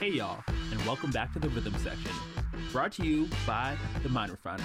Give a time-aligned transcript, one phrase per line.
[0.00, 2.10] Hey y'all, and welcome back to the Rhythm Section,
[2.72, 4.64] brought to you by The Mind Refinery.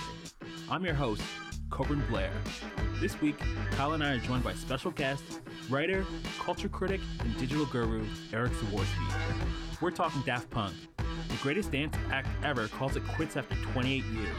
[0.69, 1.23] I'm your host,
[1.69, 2.31] Coburn Blair.
[3.01, 3.35] This week,
[3.71, 6.05] Kyle and I are joined by special guest, writer,
[6.39, 9.81] culture critic, and digital guru, Eric Zaworski.
[9.81, 10.73] We're talking Daft Punk.
[11.27, 14.37] The greatest dance act ever calls it quits after 28 years.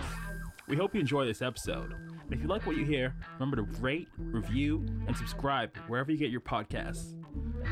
[0.66, 1.92] We hope you enjoy this episode.
[1.92, 6.16] And if you like what you hear, remember to rate, review, and subscribe wherever you
[6.16, 7.12] get your podcasts.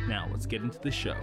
[0.09, 1.17] Now, let's get into the show.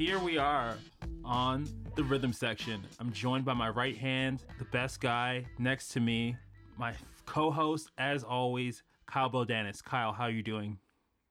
[0.00, 0.78] Here we are
[1.26, 2.80] on the rhythm section.
[2.98, 6.36] I'm joined by my right hand, the best guy next to me,
[6.78, 6.94] my
[7.26, 9.84] co-host, as always, Kyle Bodanis.
[9.84, 10.78] Kyle, how are you doing?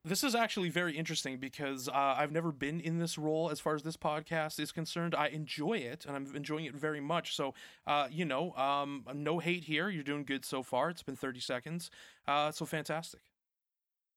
[0.05, 3.73] This is actually very interesting because uh, I've never been in this role as far
[3.73, 5.15] as this podcast is concerned.
[5.15, 7.35] I enjoy it and I'm enjoying it very much.
[7.35, 7.55] So,
[7.87, 9.89] uh, you know, um, no hate here.
[9.89, 10.91] You're doing good so far.
[10.91, 11.89] It's been 30 seconds.
[12.27, 13.21] Uh, so fantastic.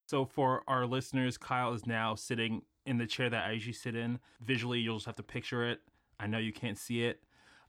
[0.08, 3.94] So, for our listeners, Kyle is now sitting in the chair that I usually sit
[3.94, 4.18] in.
[4.40, 5.80] Visually, you'll just have to picture it.
[6.18, 7.22] I know you can't see it.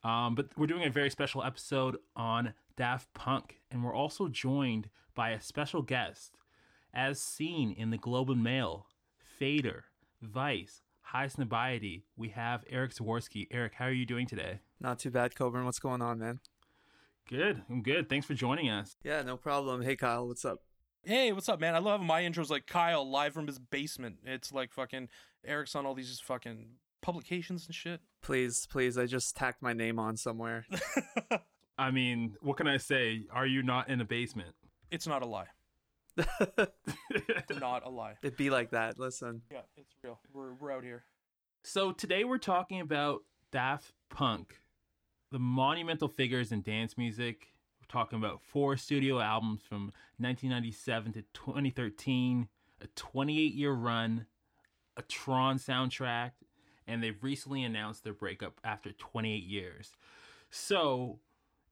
[0.04, 4.90] Um, but we're doing a very special episode on Daft Punk, and we're also joined
[5.16, 6.38] by a special guest,
[6.94, 9.86] as seen in the Globe and Mail, Fader,
[10.22, 12.04] Vice, High Highsnobiety.
[12.18, 13.48] We have Eric Zaworski.
[13.52, 14.60] Eric, how are you doing today?
[14.80, 15.66] Not too bad, Coburn.
[15.66, 16.40] What's going on, man?
[17.30, 17.62] Good.
[17.70, 18.10] I'm good.
[18.10, 18.98] Thanks for joining us.
[19.04, 19.82] Yeah, no problem.
[19.82, 20.60] Hey, Kyle, what's up?
[21.06, 21.76] Hey, what's up, man?
[21.76, 24.20] I love my intros like Kyle live from his basement.
[24.24, 25.10] It's like fucking
[25.46, 28.00] Eric's on all these fucking publications and shit.
[28.22, 30.66] Please, please, I just tacked my name on somewhere.
[31.78, 33.24] I mean, what can I say?
[33.34, 34.56] Are you not in a basement?
[34.92, 35.48] It's not a lie.
[36.18, 38.14] not a lie.
[38.24, 38.98] It'd be like that.
[38.98, 39.42] Listen.
[39.52, 40.22] Yeah, it's real.
[40.34, 41.04] We're we're out here.
[41.64, 44.62] So today we're talking about Daft Punk,
[45.32, 47.53] the monumental figures in dance music.
[47.84, 52.48] We're talking about four studio albums from 1997 to 2013,
[52.82, 54.26] a 28 year run,
[54.96, 56.32] a Tron soundtrack,
[56.88, 59.92] and they've recently announced their breakup after 28 years.
[60.50, 61.20] So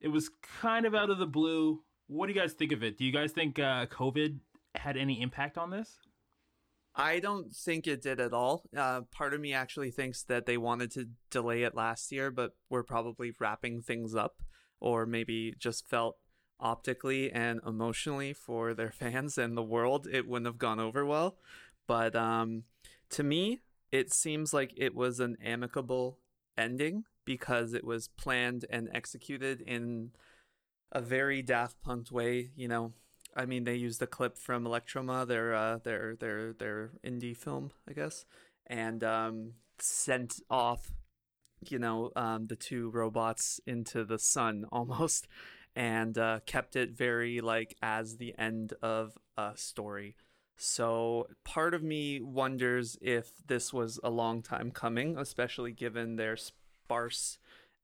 [0.01, 0.29] it was
[0.61, 1.81] kind of out of the blue.
[2.07, 2.97] What do you guys think of it?
[2.97, 4.39] Do you guys think uh, COVID
[4.75, 5.97] had any impact on this?
[6.93, 8.63] I don't think it did at all.
[8.75, 12.51] Uh, part of me actually thinks that they wanted to delay it last year, but
[12.69, 14.41] we're probably wrapping things up,
[14.81, 16.17] or maybe just felt
[16.59, 21.37] optically and emotionally for their fans and the world, it wouldn't have gone over well.
[21.87, 22.63] But um,
[23.11, 23.59] to me,
[23.91, 26.17] it seems like it was an amicable
[26.57, 30.11] ending because it was planned and executed in
[30.91, 32.51] a very Daft Punk way.
[32.55, 32.93] You know,
[33.35, 37.71] I mean, they used a clip from Electroma, their uh, their their their indie film,
[37.87, 38.25] I guess,
[38.67, 40.93] and um, sent off,
[41.67, 45.27] you know, um, the two robots into the sun almost,
[45.75, 50.16] and uh, kept it very like as the end of a story.
[50.57, 56.38] So part of me wonders if this was a long time coming, especially given their
[56.38, 57.39] sparse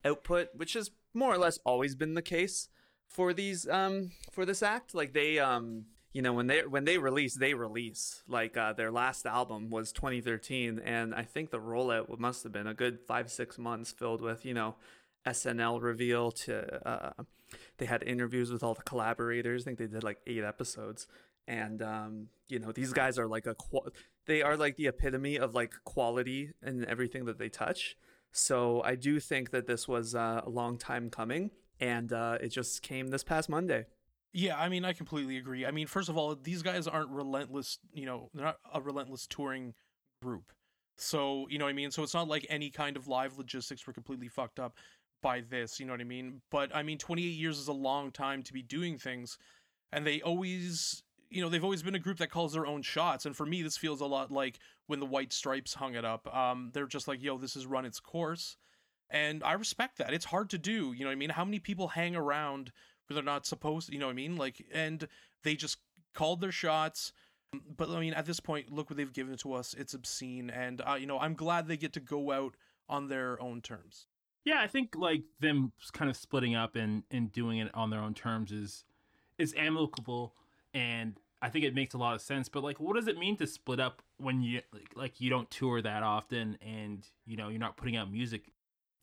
[0.06, 2.70] output, which has more or less always been the case
[3.08, 4.94] for these um for this act.
[4.94, 8.92] Like they um you know when they when they release they release like uh, their
[8.92, 13.30] last album was 2013 and i think the rollout must have been a good five
[13.30, 14.76] six months filled with you know
[15.28, 17.24] snl reveal to uh,
[17.78, 19.64] they had interviews with all the collaborators.
[19.64, 21.08] I think they did like eight episodes.
[21.48, 23.92] And um, you know these guys are like a qu-
[24.26, 27.96] they are like the epitome of like quality in everything that they touch.
[28.34, 32.50] So i do think that this was uh, a long time coming and uh, it
[32.50, 33.86] just came this past monday
[34.38, 35.66] Yeah, I mean, I completely agree.
[35.66, 39.26] I mean, first of all, these guys aren't relentless, you know, they're not a relentless
[39.26, 39.74] touring
[40.22, 40.52] group.
[40.96, 41.90] So, you know what I mean?
[41.90, 44.78] So it's not like any kind of live logistics were completely fucked up
[45.24, 46.44] by this, you know what I mean?
[46.52, 49.40] But I mean, 28 years is a long time to be doing things.
[49.92, 53.26] And they always, you know, they've always been a group that calls their own shots.
[53.26, 56.32] And for me, this feels a lot like when the White Stripes hung it up.
[56.32, 58.56] Um, they're just like, yo, this has run its course.
[59.10, 60.14] And I respect that.
[60.14, 60.94] It's hard to do.
[60.94, 61.32] You know what I mean?
[61.32, 62.72] How many people hang around
[63.16, 64.36] they're not supposed you know what I mean?
[64.36, 65.08] Like, and
[65.44, 65.78] they just
[66.14, 67.14] called their shots.
[67.78, 69.74] But I mean, at this point, look what they've given to us.
[69.74, 70.50] It's obscene.
[70.50, 72.56] And, uh, you know, I'm glad they get to go out
[72.90, 74.08] on their own terms.
[74.44, 78.00] Yeah, I think like them kind of splitting up and and doing it on their
[78.00, 78.86] own terms is
[79.38, 80.36] is amicable,
[80.74, 82.48] and I think it makes a lot of sense.
[82.48, 85.52] But like, what does it mean to split up when you like, like you don't
[85.52, 88.54] tour that often, and you know you're not putting out music?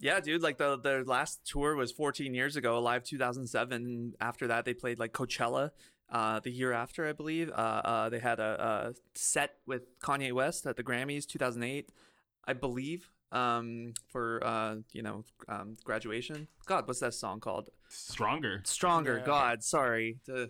[0.00, 0.42] Yeah, dude.
[0.42, 4.14] Like the their last tour was 14 years ago, live 2007.
[4.20, 5.70] After that, they played like Coachella.
[6.10, 7.52] Uh, the year after, I believe, uh,
[7.84, 11.90] uh, they had a, a set with Kanye West at the Grammys 2008,
[12.46, 13.10] I believe.
[13.32, 16.46] Um, for uh, you know, um, graduation.
[16.66, 17.70] God, what's that song called?
[17.88, 18.60] Stronger.
[18.64, 19.18] Stronger.
[19.18, 19.26] Yeah.
[19.26, 20.18] God, sorry.
[20.32, 20.46] Uh.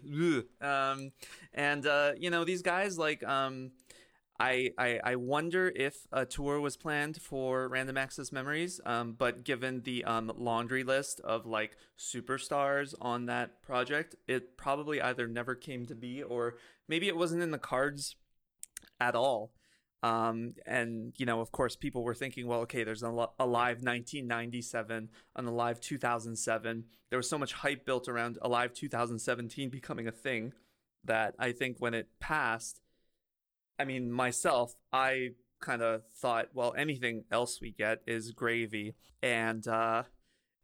[0.61, 1.12] Um,
[1.55, 3.70] and uh, you know, these guys like um.
[4.41, 9.45] I, I, I wonder if a tour was planned for Random Access Memories, um, but
[9.45, 15.55] given the um, laundry list of like superstars on that project, it probably either never
[15.55, 16.57] came to be or
[16.89, 18.17] maybe it wasn't in the cards
[19.01, 19.53] at all.
[20.03, 25.09] Um, and you know, of course, people were thinking, well, okay, there's a, live 1997,
[25.37, 26.85] an Alive 2007.
[27.09, 30.53] There was so much hype built around Alive 2017 becoming a thing
[31.05, 32.81] that I think when it passed,
[33.79, 35.31] I mean, myself, I
[35.61, 40.05] kind of thought, well, anything else we get is gravy, and uh,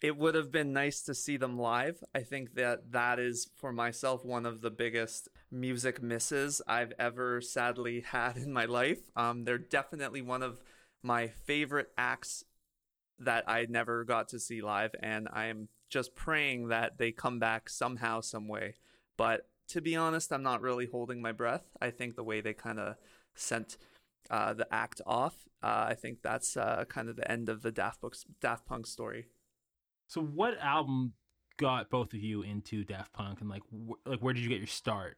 [0.03, 2.03] it would have been nice to see them live.
[2.15, 7.41] I think that that is for myself one of the biggest music misses I've ever
[7.41, 9.01] sadly had in my life.
[9.17, 10.63] Um, they're definitely one of
[11.03, 12.45] my favorite acts
[13.19, 17.69] that I never got to see live, and I'm just praying that they come back
[17.69, 18.77] somehow, some way.
[19.17, 21.65] But to be honest, I'm not really holding my breath.
[21.81, 22.97] I think the way they kind of
[23.35, 23.77] sent
[24.31, 27.71] uh, the act off, uh, I think that's uh, kind of the end of the
[27.71, 29.27] Daft, Books, Daft Punk story.
[30.09, 31.15] So, what album
[31.57, 34.59] got both of you into Daft Punk, and like, wh- like where did you get
[34.59, 35.17] your start?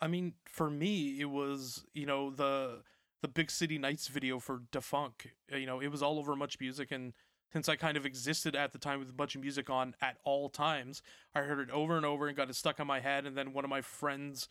[0.00, 2.82] I mean, for me, it was you know the
[3.22, 5.30] the Big City Nights video for Da Funk.
[5.50, 7.14] You know, it was all over Much Music, and
[7.52, 10.16] since I kind of existed at the time with a bunch of Music on at
[10.24, 11.02] all times,
[11.34, 13.26] I heard it over and over and got it stuck on my head.
[13.26, 14.48] And then one of my friends'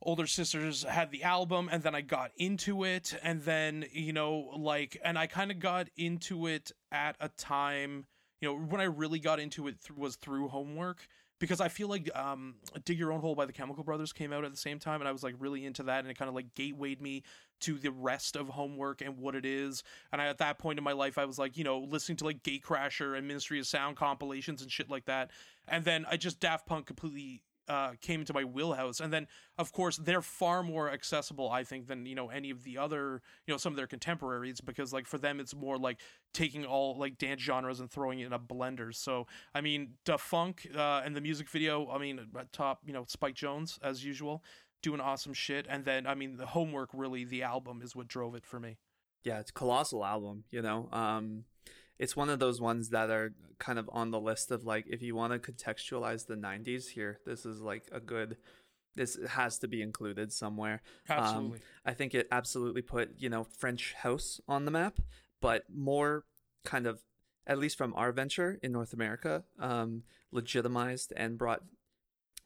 [0.00, 4.50] older sisters had the album, and then I got into it, and then you know,
[4.56, 8.06] like, and I kind of got into it at a time.
[8.40, 11.08] You know, when I really got into it th- was through homework
[11.38, 12.54] because I feel like um,
[12.84, 15.08] "Dig Your Own Hole" by the Chemical Brothers came out at the same time, and
[15.08, 17.22] I was like really into that, and it kind of like gatewayed me
[17.60, 19.82] to the rest of homework and what it is.
[20.12, 22.24] And I, at that point in my life, I was like, you know, listening to
[22.24, 25.30] like Gatecrasher and Ministry of Sound compilations and shit like that.
[25.68, 29.00] And then I just Daft Punk completely uh, came into my wheelhouse.
[29.00, 29.26] And then,
[29.58, 33.22] of course, they're far more accessible, I think, than you know any of the other,
[33.46, 36.00] you know, some of their contemporaries because like for them, it's more like
[36.32, 38.94] taking all like dance genres and throwing it in a blender.
[38.94, 42.20] So I mean, Da Funk uh, and the music video, I mean,
[42.52, 44.42] top, you know, Spike Jonze as usual,
[44.82, 45.66] doing awesome shit.
[45.68, 48.78] And then I mean, the homework really, the album is what drove it for me.
[49.24, 50.44] Yeah, it's colossal album.
[50.50, 51.44] You know, um,
[51.98, 55.02] it's one of those ones that are kind of on the list of like if
[55.02, 58.36] you want to contextualize the 90s here this is like a good
[58.96, 60.80] this has to be included somewhere.
[61.08, 61.58] Absolutely.
[61.58, 64.98] Um, i think it absolutely put you know french house on the map
[65.40, 66.24] but more
[66.64, 67.00] kind of
[67.46, 70.02] at least from our venture in north america um,
[70.32, 71.62] legitimized and brought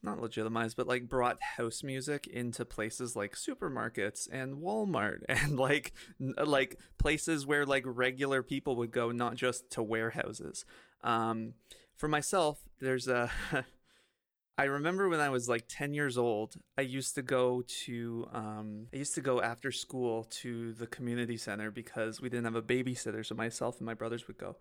[0.03, 5.93] not legitimized, but like brought house music into places like supermarkets and Walmart and like
[6.21, 10.65] like places where like regular people would go, not just to warehouses.
[11.03, 11.55] Um,
[11.97, 13.31] for myself, there's a.
[14.61, 18.89] I remember when I was like 10 years old, I used to go to um,
[18.93, 22.63] I used to go after school to the community center because we didn't have a
[22.63, 24.57] babysitter, so myself and my brothers would go,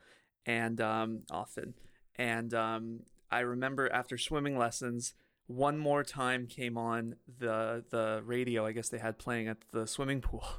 [0.45, 1.73] and um, often.
[2.15, 2.99] And um,
[3.31, 5.15] I remember after swimming lessons,
[5.47, 9.88] one more time came on the the radio i guess they had playing at the
[9.88, 10.45] swimming pool.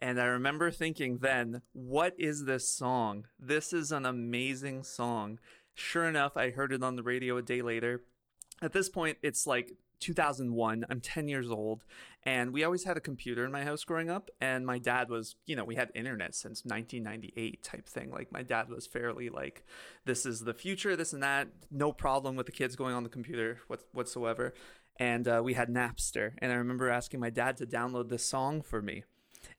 [0.00, 3.26] And i remember thinking then what is this song?
[3.36, 5.40] This is an amazing song.
[5.74, 8.04] Sure enough i heard it on the radio a day later.
[8.62, 11.84] At this point it's like 2001 i'm 10 years old
[12.28, 15.36] and we always had a computer in my house growing up and my dad was
[15.46, 18.10] you know we had internet since 1998 type thing.
[18.10, 19.64] Like my dad was fairly like
[20.04, 23.08] this is the future this and that no problem with the kids going on the
[23.08, 24.52] computer what, whatsoever.
[25.00, 28.60] And uh, we had napster and i remember asking my dad to download this song
[28.60, 29.04] for me.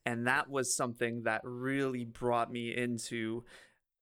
[0.06, 3.46] And that was something that really brought me into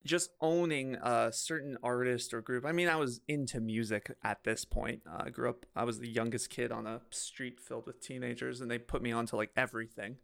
[0.08, 2.66] just owning a certain artist or group.
[2.66, 5.02] I mean, I was into music at this point.
[5.08, 8.62] Uh, I grew up, I was the youngest kid on a street filled with teenagers,
[8.62, 10.18] and they put me onto like everything.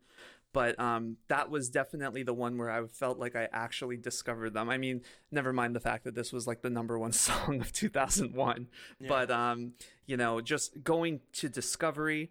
[0.54, 4.70] But um, that was definitely the one where I felt like I actually discovered them.
[4.70, 7.74] I mean, never mind the fact that this was like the number one song of
[7.74, 8.68] 2001.
[9.00, 9.10] Yeah.
[9.10, 9.74] But, um,
[10.06, 12.30] you know, just going to Discovery,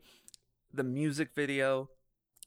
[0.72, 1.90] the music video,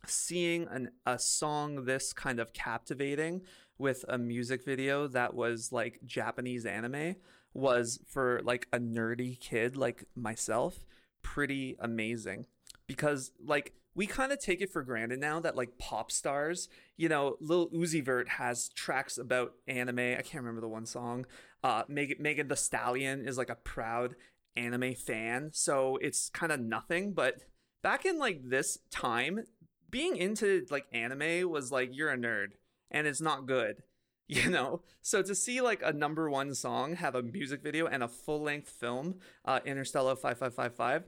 [0.07, 3.41] seeing an, a song this kind of captivating
[3.77, 7.15] with a music video that was like Japanese anime
[7.53, 10.85] was for like a nerdy kid like myself
[11.23, 12.45] pretty amazing
[12.87, 16.67] because like we kind of take it for granted now that like pop stars,
[16.97, 19.99] you know, Lil Uzi Vert has tracks about anime.
[19.99, 21.25] I can't remember the one song.
[21.63, 24.15] Uh, Megan, Megan Thee Stallion is like a proud
[24.57, 27.13] anime fan, so it's kind of nothing.
[27.13, 27.43] But
[27.81, 29.45] back in like this time,
[29.89, 32.49] being into like anime was like you're a nerd
[32.95, 33.83] and it's not good
[34.27, 38.01] you know so to see like a number one song have a music video and
[38.01, 41.03] a full length film uh interstellar 5555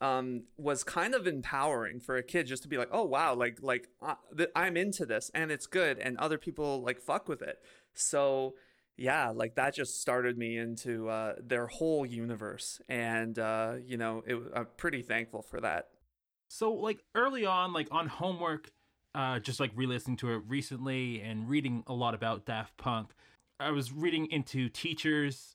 [0.00, 3.58] um, was kind of empowering for a kid just to be like, oh wow, like
[3.60, 7.42] like uh, th- I'm into this and it's good, and other people like fuck with
[7.42, 7.58] it.
[7.92, 8.54] So
[8.96, 14.22] yeah, like that just started me into uh, their whole universe, and uh, you know,
[14.26, 15.88] it, I'm pretty thankful for that.
[16.48, 18.70] So like early on, like on homework,
[19.14, 23.10] uh, just like re-listening to it recently and reading a lot about Daft Punk,
[23.58, 25.54] I was reading into Teachers,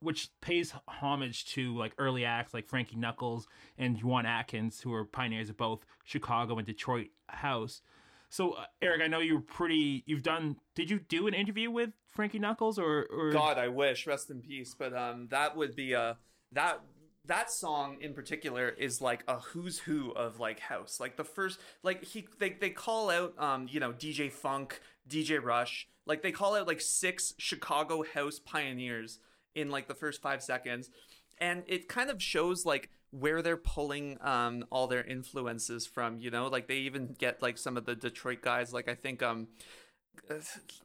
[0.00, 3.46] which pays homage to like early acts like Frankie Knuckles
[3.78, 7.82] and Juan Atkins, who were pioneers of both Chicago and Detroit house.
[8.28, 10.04] So uh, Eric, I know you were pretty.
[10.06, 10.56] You've done.
[10.74, 13.06] Did you do an interview with Frankie Knuckles or?
[13.10, 13.30] or...
[13.30, 14.06] God, I wish.
[14.06, 14.74] Rest in peace.
[14.78, 16.16] But um, that would be a
[16.52, 16.80] that
[17.26, 20.98] that song in particular is like a who's who of like house.
[21.00, 25.42] Like the first, like he they they call out um you know DJ Funk, DJ
[25.42, 25.86] Rush.
[26.06, 29.18] Like they call out like six Chicago house pioneers
[29.54, 30.90] in like the first five seconds,
[31.38, 36.30] and it kind of shows like where they're pulling um all their influences from you
[36.30, 39.48] know like they even get like some of the detroit guys like i think um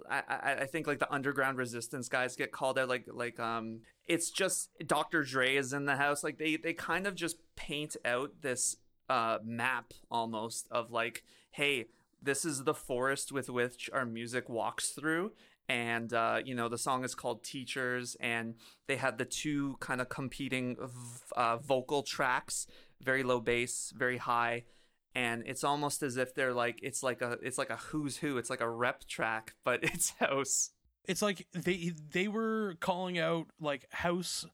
[0.09, 4.29] I, I think like the underground resistance guys get called out like like um it's
[4.29, 5.23] just Dr.
[5.23, 6.23] Dre is in the house.
[6.23, 8.77] Like they they kind of just paint out this
[9.09, 11.85] uh map almost of like hey
[12.21, 15.31] this is the forest with which our music walks through.
[15.67, 18.15] And uh, you know the song is called teachers.
[18.19, 18.55] And
[18.87, 20.77] they had the two kind of competing
[21.35, 22.67] uh, vocal tracks
[23.01, 24.63] very low bass very high
[25.15, 28.37] and it's almost as if they're like it's like a it's like a who's who
[28.37, 30.71] it's like a rep track but it's house
[31.05, 34.45] it's like they they were calling out like house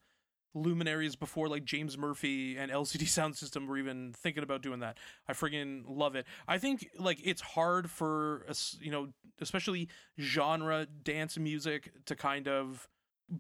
[0.54, 4.98] luminaries before like James Murphy and LCD Sound System were even thinking about doing that.
[5.28, 6.26] I friggin' love it.
[6.48, 8.46] I think like it's hard for
[8.80, 9.90] you know, especially
[10.20, 12.88] genre dance music to kind of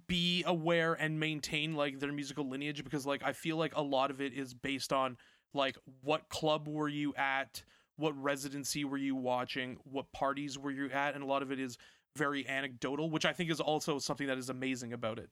[0.07, 4.09] be aware and maintain like their musical lineage because like I feel like a lot
[4.09, 5.17] of it is based on
[5.53, 7.63] like what club were you at,
[7.97, 11.59] what residency were you watching, what parties were you at, and a lot of it
[11.59, 11.77] is
[12.15, 15.29] very anecdotal, which I think is also something that is amazing about it.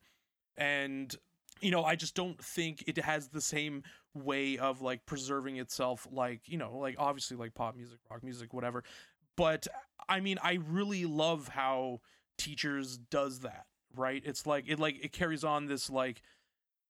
[0.57, 1.15] And
[1.61, 3.83] you know, I just don't think it has the same
[4.13, 8.53] way of like preserving itself, like, you know, like obviously like pop music, rock music,
[8.53, 8.83] whatever.
[9.35, 9.67] But
[10.07, 12.01] I mean, I really love how
[12.37, 14.21] teachers does that, right?
[14.25, 16.21] It's like it like it carries on this like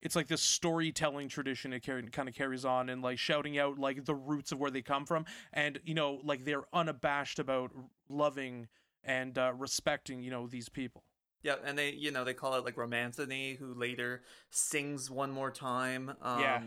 [0.02, 4.06] it's like this storytelling tradition it kind of carries on and like shouting out like
[4.06, 7.72] the roots of where they come from and you know like they're unabashed about
[8.10, 8.68] loving
[9.04, 11.04] and uh, respecting you know these people
[11.42, 15.52] yeah, and they you know they call it like Romanthony, who later sings one more
[15.52, 16.12] time.
[16.22, 16.62] Um, yeah,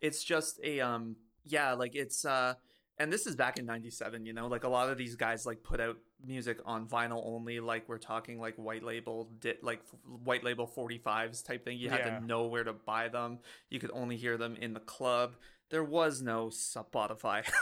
[0.00, 2.54] it's just a um yeah like it's uh
[2.98, 5.62] and this is back in 97 you know like a lot of these guys like
[5.62, 9.80] put out music on vinyl only like we're talking like white label di- like
[10.24, 11.78] white label 45s type thing.
[11.78, 12.18] You had Yeah.
[12.20, 13.38] to know where to buy them.
[13.70, 15.34] You could only hear them in the club.
[15.70, 17.44] There was no spotify.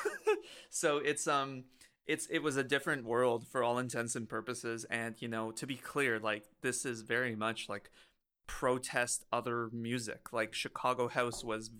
[0.70, 1.64] So it's um
[2.06, 4.84] it's it was a different world for all intents and purposes.
[4.90, 7.90] And you know to be clear like this is very much like
[8.46, 10.32] protest other music.
[10.32, 11.70] Like chicago house was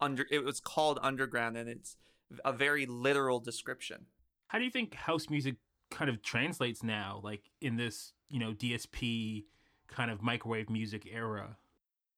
[0.00, 1.96] under it was called underground and it's
[2.44, 4.06] a very literal description.
[4.48, 5.56] How do you think house music
[5.94, 9.44] kind of translates now, like in this, you know, DSP
[9.88, 11.56] kind of microwave music era?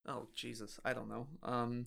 [0.08, 1.26] oh jesus i don't know.
[1.42, 1.86] Um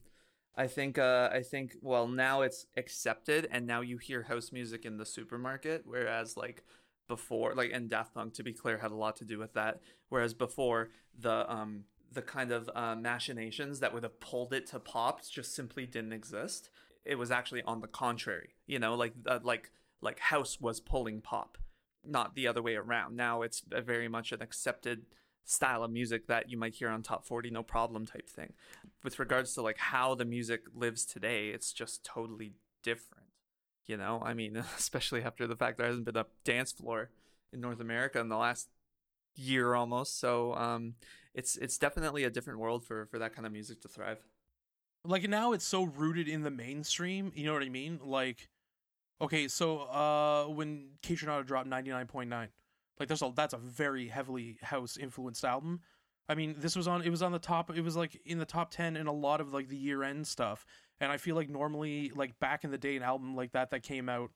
[0.56, 4.86] i think uh i think well now it's accepted and now you hear house music
[4.86, 6.64] in the supermarket whereas like
[7.08, 9.82] before like and daft punk to be clear had a lot to do with that.
[10.10, 14.80] Whereas before the um the kind of uh, machinations that would have pulled it to
[14.80, 16.70] pop just simply didn't exist.
[17.06, 21.22] It was actually on the contrary you know like uh, like like house was pulling
[21.22, 21.58] pop
[22.06, 23.16] not the other way around.
[23.16, 25.06] Now it's very much an accepted
[25.46, 28.54] style of music that you might hear on top 40 no problem type thing.
[29.04, 32.54] With regards to like how the music lives today it's just totally
[32.84, 33.26] different
[33.88, 34.22] you know?
[34.24, 37.10] I mean especially after the fact there hasn't been a dance floor
[37.52, 38.70] in north america in the last
[39.36, 40.20] year almost.
[40.20, 40.96] So um
[41.34, 44.20] it's it's definitely a different world for for that kind of music to thrive.
[45.04, 48.00] Like now it's so rooted in the mainstream you know what i mean?
[48.04, 48.50] Like
[49.22, 52.48] okay so uh when k dropped 99.9
[53.00, 55.82] like there's a that's a very heavily house influenced album.
[56.28, 58.46] I mean this was on it was on the top it was like in the
[58.46, 60.66] top 10 in a lot of like the year end stuff.
[61.00, 63.84] And i feel like normally like back in the day an album like that that
[63.84, 64.32] came out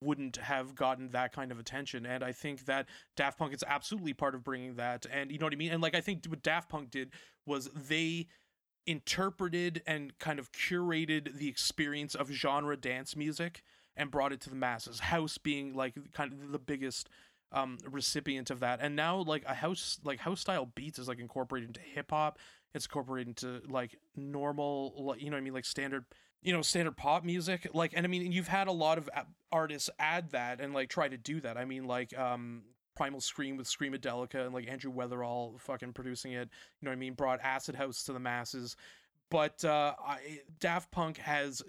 [0.00, 2.06] wouldn't have gotten that kind of attention.
[2.06, 5.06] And i think that daft punk is absolutely part of bringing that.
[5.12, 5.72] And you know what i mean?
[5.72, 7.10] And like i think what daft punk did
[7.46, 8.26] was they
[8.86, 13.62] interpreted and kind of curated the experience of genre dance music
[13.98, 15.00] and brought it to the masses.
[15.00, 17.10] House being like kind of the biggest
[17.52, 18.78] um recipient of that.
[18.80, 22.38] And now like a house like house style beats is like incorporated into hip hop
[22.74, 25.54] it's incorporated into like normal you know what i mean?
[25.54, 26.04] Like standard
[26.42, 27.68] you know standard pop music.
[27.74, 29.08] Like and i mean you've had a lot of
[29.50, 31.56] artists add that and like try to do that.
[31.56, 32.62] I mean like um
[32.96, 36.48] primal scream with screamadelica and like andrew weatherall fucking producing it
[36.80, 37.14] you know what i mean?
[37.14, 38.76] Brought acid house to the masses.
[39.30, 41.62] But uh I, daft punk has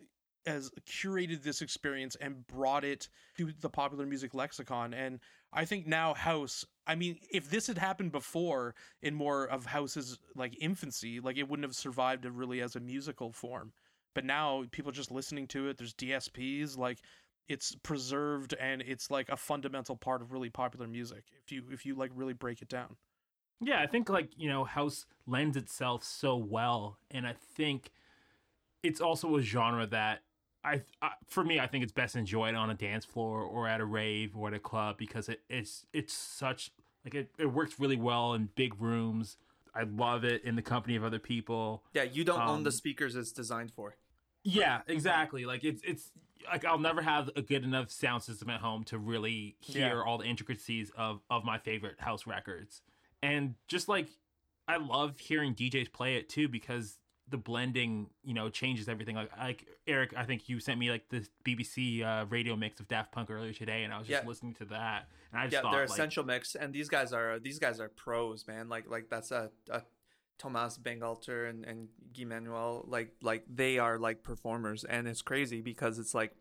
[0.50, 4.94] has curated this experience and brought it to the popular music lexicon.
[4.94, 5.20] And
[5.52, 10.20] i think now house i mean if this had happened before in more of house's
[10.36, 13.72] like infancy like it wouldn't have survived really as a musical form.
[14.16, 17.00] But now people just listening to it there's dsps like
[17.48, 21.86] it's preserved and it's like a fundamental part of really popular music if you if
[21.86, 22.96] you like really break it down.
[23.62, 27.92] Yeah, I think like, you know, house lends itself so well and I think
[28.84, 30.22] it's also a genre that
[30.64, 33.80] I, I for me I think it's best enjoyed on a dance floor or at
[33.80, 36.72] a rave or at a club because it, it's it's such
[37.06, 39.38] like it, it works really well in big rooms.
[39.74, 41.84] I love it in the company of other people.
[41.94, 43.96] Yeah, you don't own the Um, speakers it's designed for.
[44.44, 45.46] Yeah, exactly.
[45.46, 46.12] Like it's it's
[46.52, 50.04] like I'll never have a good enough sound system at home to really hear Yeah.
[50.06, 52.82] all the intricacies of of my favorite house records.
[53.22, 54.08] And just like
[54.68, 56.98] I love hearing DJs play it too because
[57.30, 59.16] the blending, you know, changes everything.
[59.16, 62.88] Like like Eric, I think you sent me like the BBC uh, radio mix of
[62.88, 64.28] Daft Punk earlier today, and I was just Yeah.
[64.28, 67.14] listening to that, and I just Yeah, thought they're like, essential mix, and these guys
[67.14, 68.70] are these guys are pros, man.
[68.70, 69.84] Like like that's a, a
[70.38, 72.86] Thomas Bangalter and and Guy Manuel.
[72.88, 76.36] Like like they are like performers, and it's crazy because it's like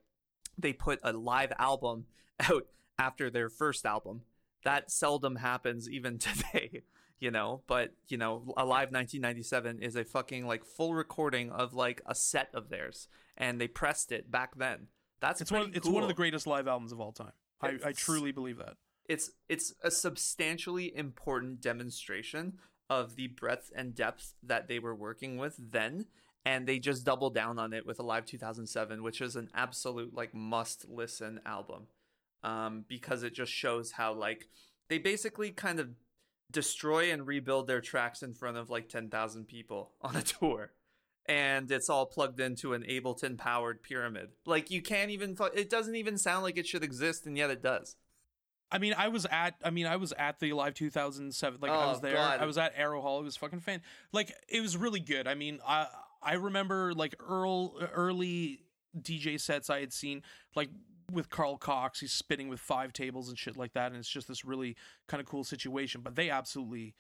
[0.57, 2.07] they put a live album
[2.51, 2.67] out
[2.99, 4.23] after their first album.
[4.65, 6.83] That seldom happens even today,
[7.21, 7.63] you know.
[7.67, 12.49] But you know, Alive 1997 is a fucking like full recording of like a set
[12.55, 14.89] of theirs, and they pressed it back then.
[15.21, 17.79] That's it's one pretty it's one of the greatest live albums of all time I,
[17.85, 18.75] I truly believe that
[19.09, 22.55] it's it's a substantially important demonstration
[22.89, 26.07] of the breadth and depth that they were working with then
[26.45, 30.35] and they just doubled down on it with alive 2007 which is an absolute like
[30.35, 31.87] must listen album
[32.45, 34.49] um because it just shows how like
[34.89, 35.91] they basically kind of
[36.51, 40.73] destroy and rebuild their tracks in front of like 10,000 people on a tour
[41.27, 44.31] and it's all plugged into an Ableton powered pyramid.
[44.47, 47.63] Like you can't even it doesn't even sound like it should exist and yet it
[47.63, 47.97] does.
[48.71, 49.55] I mean, I was at.
[49.65, 51.59] I mean, I was at the Live 2007.
[51.63, 52.13] Like, I Oh, was there.
[52.13, 52.39] God.
[52.39, 53.19] I was at Arrow Hall.
[53.19, 53.81] It was fucking fan.
[54.13, 55.27] Like, it was really good.
[55.27, 55.87] I mean, I
[56.23, 58.61] I remember like Earl early
[58.95, 60.23] DJ sets I had seen,
[60.55, 60.69] like
[61.11, 62.01] with Carl Cox.
[62.01, 65.21] He's spinning with five tables and shit like that, and it's just this really kind
[65.21, 66.01] of cool situation.
[66.03, 66.95] But they absolutely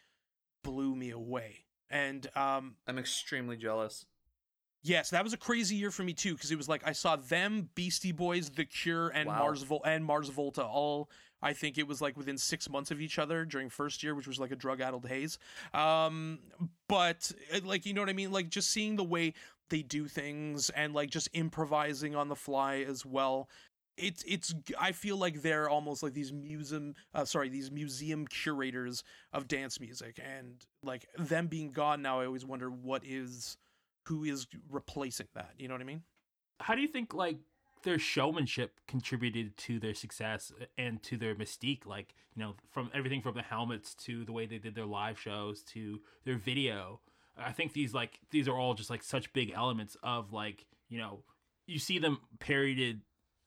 [0.65, 1.65] blew me away.
[1.91, 4.05] And um, I'm extremely jealous.
[4.83, 7.17] Yes, that was a crazy year for me too because it was like I saw
[7.17, 9.39] them, Beastie Boys, The Cure, and Wow.
[9.41, 11.11] Mars Vol- and Mars Volta all.
[11.43, 14.27] I think it was like within six months of each other during first year, which
[14.27, 15.39] was like a drug-addled haze.
[15.73, 16.41] Um,
[16.89, 19.35] but uh, like you know what I mean, like just seeing the way
[19.69, 23.49] they do things and like just improvising on the fly as well.
[23.99, 29.03] It's it's I feel like they're almost like these museum uh, sorry these museum curators
[29.33, 33.57] of dance music and like them being gone now I always wonder what is
[34.07, 35.51] who is replacing that.
[35.59, 36.03] You know what I mean?
[36.61, 37.39] how do you think like
[37.85, 43.23] their showmanship contributed to their success and to their mystique like you know from everything
[43.23, 47.01] from the helmets to the way they did their live shows to their video
[47.37, 50.99] i think these like these are all just like such big elements of like you
[50.99, 51.23] know
[51.67, 53.01] you see them parodied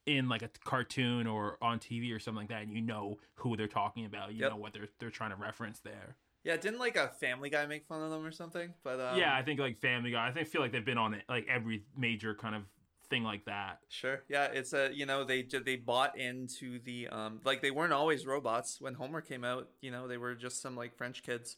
[0.05, 3.55] in like a cartoon or on tv or something like that and you know who
[3.55, 4.49] they're talking about you Yep.
[4.49, 7.85] know what they're they're trying to reference there Yeah, didn't like a Family Guy make
[7.85, 8.73] fun of them or something?
[8.83, 11.13] But um, yeah i think like family guy i think feel like they've been on
[11.13, 12.63] it like every major kind of
[13.09, 14.23] thing like that sure.
[14.29, 18.25] Yeah, it's a you know they they bought into the um like they weren't always
[18.25, 19.69] robots when Homer came out.
[19.81, 21.57] You know they were just some like French kids,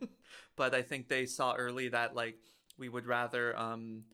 [0.56, 2.36] but I think they saw early that like
[2.78, 4.04] we would rather um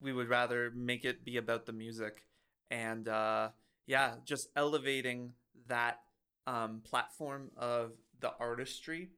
[0.00, 2.22] we would rather make it be about the music
[2.70, 3.48] and uh
[3.86, 5.32] yeah just elevating
[5.66, 6.00] that
[6.46, 9.10] um platform of the artistry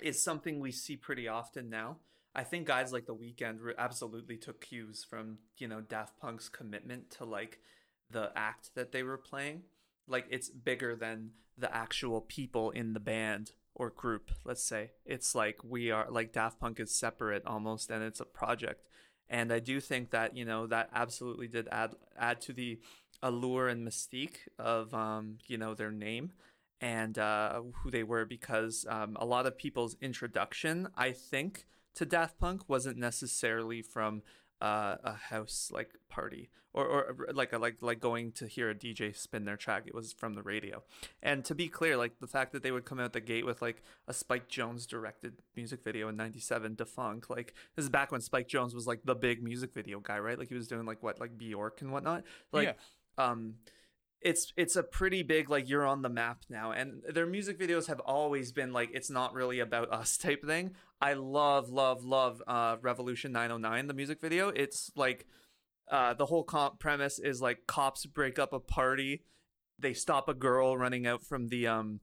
[0.00, 1.96] is something we see pretty often now.
[2.34, 7.10] I think guys like The Weeknd absolutely took cues from, you know, Daft Punk's commitment
[7.12, 7.60] to like
[8.10, 9.62] the act that they were playing.
[10.06, 14.90] Like it's bigger than the actual people in the band or group, let's say.
[15.06, 18.84] It's like we are like Daft Punk is separate almost and it's a project.
[19.28, 22.78] And I do think that, you know, that absolutely did add add to the
[23.22, 26.32] allure and mystique of um, you know, their name
[26.80, 32.04] and uh, who they were because um, a lot of people's introduction, I think, to
[32.04, 34.22] Daft Punk wasn't necessarily from
[34.60, 38.74] uh, a house like party or, or like a, like like going to hear a
[38.74, 39.84] DJ spin their track.
[39.86, 40.82] It was from the radio.
[41.22, 43.62] And to be clear, like the fact that they would come out the gate with
[43.62, 47.30] like a Spike Jonze directed music video in '97, Da Funk.
[47.30, 50.38] Like this is back when Spike Jonze was like the big music video guy, right?
[50.38, 52.24] Like he was doing like what like Bjork and whatnot.
[52.52, 52.76] Like
[53.18, 53.24] Yeah.
[53.30, 53.54] um
[54.26, 57.86] it's it's a pretty big like you're on the map now and their music videos
[57.86, 60.74] have always been like it's not really about us type thing.
[61.00, 64.48] I love love love uh revolution 909 the music video.
[64.48, 65.26] It's like
[65.88, 69.22] uh the whole comp premise is like cops break up a party.
[69.78, 72.00] They stop a girl running out from the um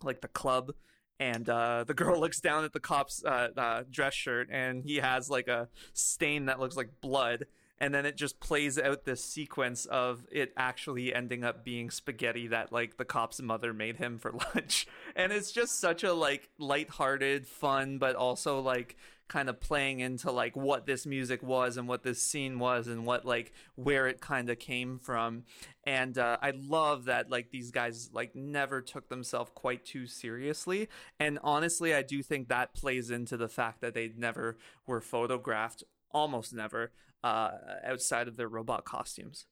[0.00, 0.74] like the club
[1.18, 4.96] and uh, the girl looks down at the cop's uh, uh, dress shirt and he
[4.96, 7.46] has like a stain that looks like blood
[7.78, 12.46] and then it just plays out this sequence of it actually ending up being spaghetti
[12.48, 14.86] that like the cop's mother made him for lunch.
[15.16, 20.30] And it's just such a like lighthearted fun but also like kind of playing into
[20.30, 24.20] like what this music was and what this scene was and what like where it
[24.20, 25.42] kind of came from.
[25.84, 30.88] And uh, i love that like these guys like never took themselves quite too seriously.
[31.18, 35.82] And honestly i do think that plays into the fact that they never were photographed.
[36.12, 36.92] Almost never
[37.24, 37.50] uh,
[37.84, 39.46] outside of their robot costumes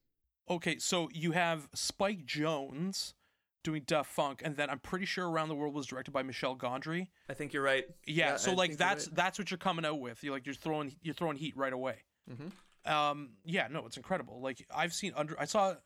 [0.51, 3.15] Okay, so you have Spike Jonze
[3.63, 6.57] doing Da Funk, and then I'm pretty sure Around the World was directed by Michel
[6.57, 7.07] Gondry.
[7.29, 9.15] i think you're right Yeah, Yeah, so I like that's right.
[9.17, 10.23] that's what you're coming out with.
[10.25, 11.99] You're like you're throwing you're throwing heat right away.
[12.29, 12.51] Mhm.
[12.91, 14.41] Um, yeah, no, it's incredible.
[14.41, 15.77] Like I've seen under I saw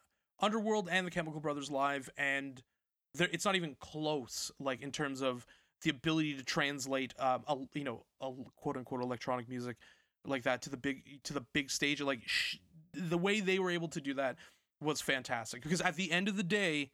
[0.40, 2.62] Underworld and the Chemical Brothers live, and
[3.14, 4.51] there it's not even close.
[4.59, 5.46] Like in terms of
[5.83, 9.77] the ability to translate, um, a, you know, a quote unquote electronic music
[10.26, 12.00] like that to the big to the big stage.
[12.00, 12.56] Like sh-
[12.92, 14.36] the way they were able to do that
[14.80, 15.62] was fantastic.
[15.62, 16.90] Because at the end of the day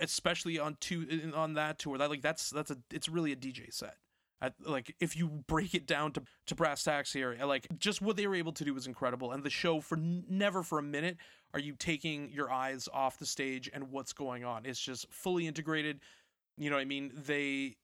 [0.00, 3.72] especially on two on that tour that like that's that's a it's really a dj
[3.72, 3.96] set.
[4.40, 8.16] At, like if you break it down to to brass tacks here like just what
[8.16, 9.32] they were able to do was incredible.
[9.32, 11.16] And the show for never for a minute
[11.54, 14.66] are you taking your eyes off the stage and what's going on.
[14.66, 16.00] It's just fully integrated.
[16.58, 17.12] You know i mean?
[17.14, 17.76] They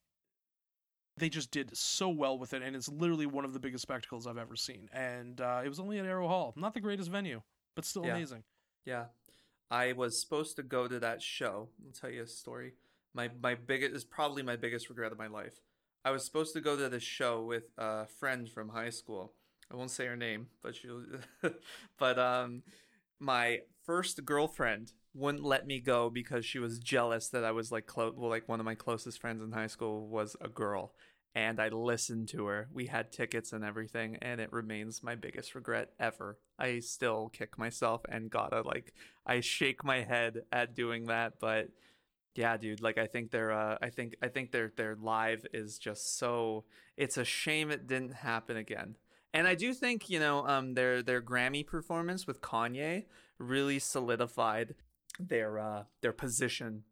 [1.19, 4.27] they just did so well with it and it's literally one of the biggest spectacles
[4.27, 7.41] i've ever seen and uh, it was only at arrow hall not the greatest venue
[7.75, 8.15] but still Yeah.
[8.17, 8.43] amazing
[8.85, 9.07] Yeah.
[9.71, 11.69] I was supposed to go to that show.
[11.85, 12.73] I'll tell you a story.
[13.13, 15.61] My my biggest is probably my biggest regret of my life.
[16.07, 19.35] I was supposed to go to this show with a friend from high school.
[19.71, 20.89] I won't say her name, but she
[21.99, 22.63] but um
[23.21, 27.87] my first girlfriend wouldn't let me go because she was jealous that I was like
[27.87, 30.95] close well, like one of my closest friends in high school was a girl
[31.39, 32.69] and I listened to her.
[32.73, 36.37] We had tickets and everything, and it remains my biggest regret ever.
[36.59, 38.93] I still kick myself and gotta like
[39.25, 41.69] I shake my head at doing that, but
[42.35, 45.79] yeah, dude, like I think their uh I think I think their their live is
[45.79, 46.65] just so
[46.97, 48.97] it's a shame it didn't happen again.
[49.33, 53.05] And I do think, you know, um their their Grammy performance with Kanye
[53.39, 54.75] really solidified
[55.21, 56.83] their uh their position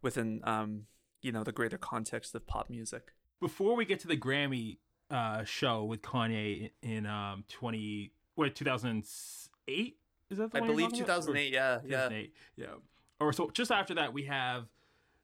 [0.00, 0.82] within um
[1.22, 3.15] you know the greater context of pop music.
[3.40, 4.78] Before we get to the Grammy
[5.10, 9.96] uh, show with Kanye in, um, 20, what, 2008?
[10.28, 11.22] Is that the I believe talking about?
[11.22, 12.08] 2008, yeah, yeah.
[12.08, 12.66] 2008, yeah.
[13.20, 14.66] Or so just after that, we have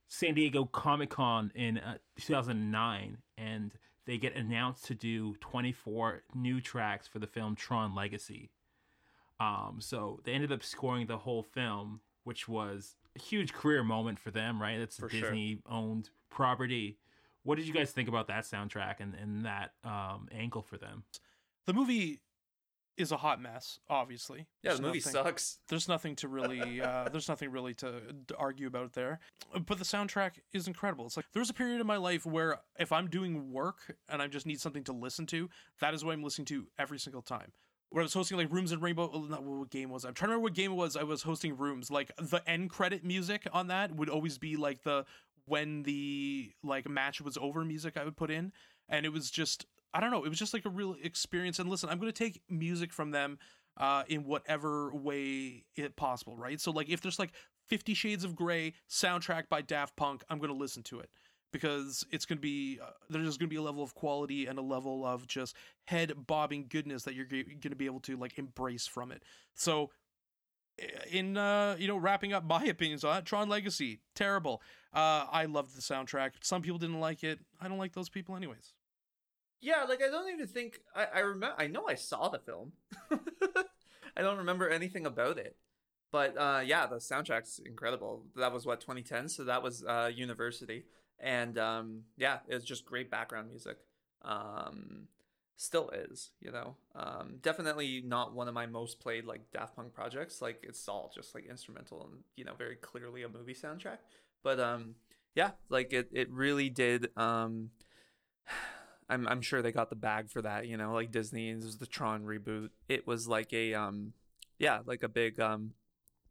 [0.08, 3.72] San Diego Comic Con in uh, 2009, and
[4.06, 8.50] they get announced to do 24 new tracks for the film Tron Legacy.
[9.40, 14.18] Um, so they ended up scoring the whole film, which was a huge career moment
[14.18, 14.78] for them, right?
[14.78, 15.20] It's a For sure.
[15.22, 16.98] Disney owned property.
[17.44, 21.04] What did you guys think about that soundtrack and, and that um, angle for them?
[21.66, 22.20] the movie
[22.98, 25.58] is a hot mess obviously Yeah, There's the movie nothing- sucks.
[25.68, 29.20] there's nothing to really uh, there's nothing really to, to argue about there
[29.66, 32.90] but the soundtrack is incredible it's like there's a period in my life where if
[32.92, 35.48] i'm doing work and i just need something to listen to
[35.80, 37.52] that is what i'm listening to every single time
[37.90, 40.06] when I was hosting like Rooms and Rainbow, oh, not what game was.
[40.06, 40.08] I?
[40.08, 40.96] I'm trying to remember what game it was.
[40.96, 41.90] I was hosting Rooms.
[41.90, 45.04] Like the end credit music on that would always be like the
[45.46, 48.52] when the like match was over music I would put in,
[48.88, 50.24] and it was just I don't know.
[50.24, 51.58] It was just like a real experience.
[51.58, 53.38] And listen, I'm going to take music from them
[53.76, 56.60] uh, in whatever way it possible, right?
[56.60, 57.32] So like if there's like
[57.68, 61.10] Fifty Shades of Grey soundtrack by Daft Punk, I'm going to listen to it
[61.52, 64.58] because it's going to be uh, there's going to be a level of quality and
[64.58, 68.38] a level of just head bobbing goodness that you're going to be able to like
[68.38, 69.22] embrace from it.
[69.54, 69.90] So
[71.10, 74.62] in uh you know wrapping up my opinions on it tron legacy terrible
[74.94, 78.36] uh i loved the soundtrack some people didn't like it i don't like those people
[78.36, 78.74] anyways
[79.60, 81.54] Yeah, like I don't even think I, I remember.
[81.58, 82.72] I know I saw the film.
[84.16, 85.56] I don't remember anything about it,
[86.10, 88.24] but uh, yeah, the soundtrack's incredible.
[88.36, 90.84] That was what 2010, so that was uh, University,
[91.20, 93.78] and um, yeah, it was just great background music.
[94.22, 95.08] Um,
[95.62, 96.76] still is, you know.
[96.94, 100.42] Um, definitely not one of my most played like Daft Punk projects.
[100.42, 103.98] Like it's all just like instrumental and you know very clearly a movie soundtrack.
[104.42, 104.96] But um,
[105.34, 107.16] yeah, like it it really did.
[107.16, 107.70] Um,
[109.08, 110.66] I'm I'm sure they got the bag for that.
[110.66, 112.70] You know, like Disney this was the Tron reboot.
[112.88, 114.14] It was like a um,
[114.58, 115.72] yeah, like a big um,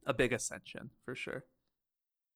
[0.05, 1.45] a big ascension for sure.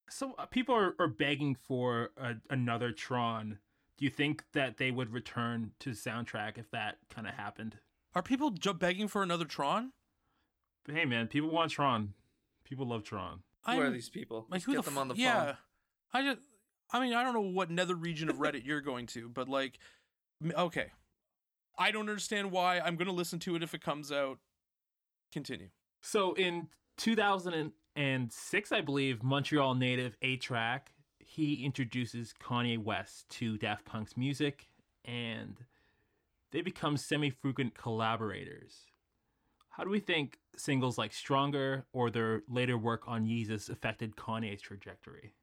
[0.10, 3.60] So uh, people are, are begging for a, another Tron.
[3.98, 7.78] Do you think that they would return to soundtrack if that kind of happened?
[8.14, 9.92] Are people ju- begging for another Tron?
[10.86, 12.14] But hey, man, people want Tron.
[12.66, 13.44] People love Tron.
[13.66, 14.46] Who I'm- are these people?
[14.50, 15.46] Like who get the them on the f- yeah.
[15.46, 15.56] phone.
[16.14, 16.42] I just,
[16.92, 19.80] I mean, I don't know what nether region of Reddit you're going to, but like,
[20.54, 20.92] okay,
[21.78, 22.80] I don't understand why.
[22.80, 24.40] I'm gonna listen to it if it comes out.
[25.34, 25.70] Continue.
[26.02, 26.68] So in
[27.96, 30.82] 2006, I believe, Montreal native A-Trak,
[31.36, 34.70] he introduces Kanye West to Daft Punk's music,
[35.04, 35.58] and
[36.52, 38.86] they become semi frequent collaborators.
[39.70, 44.62] How do we think singles like Stronger or their later work on Yeezus affected Kanye's
[44.62, 45.34] trajectory?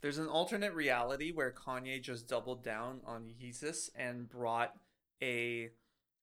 [0.00, 4.74] There's an alternate reality where Kanye just doubled down on Yeezus and brought
[5.20, 5.70] a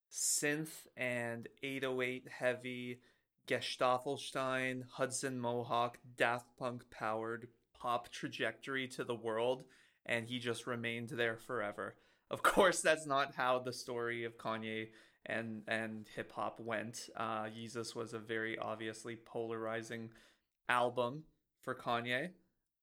[0.10, 2.99] synth and 808 heavy
[3.47, 7.49] Gesaffelstein, Hudson Mohawke, Daft Punk powered
[7.80, 9.63] pop trajectory to the world,
[10.06, 11.96] and he just remained there forever.
[12.32, 14.89] Of course, that's not how the story of Kanye
[15.26, 17.10] and and hip hop went.
[17.15, 20.10] Uh, Yeezus was a very obviously polarizing
[20.68, 21.24] album
[21.62, 22.30] for Kanye.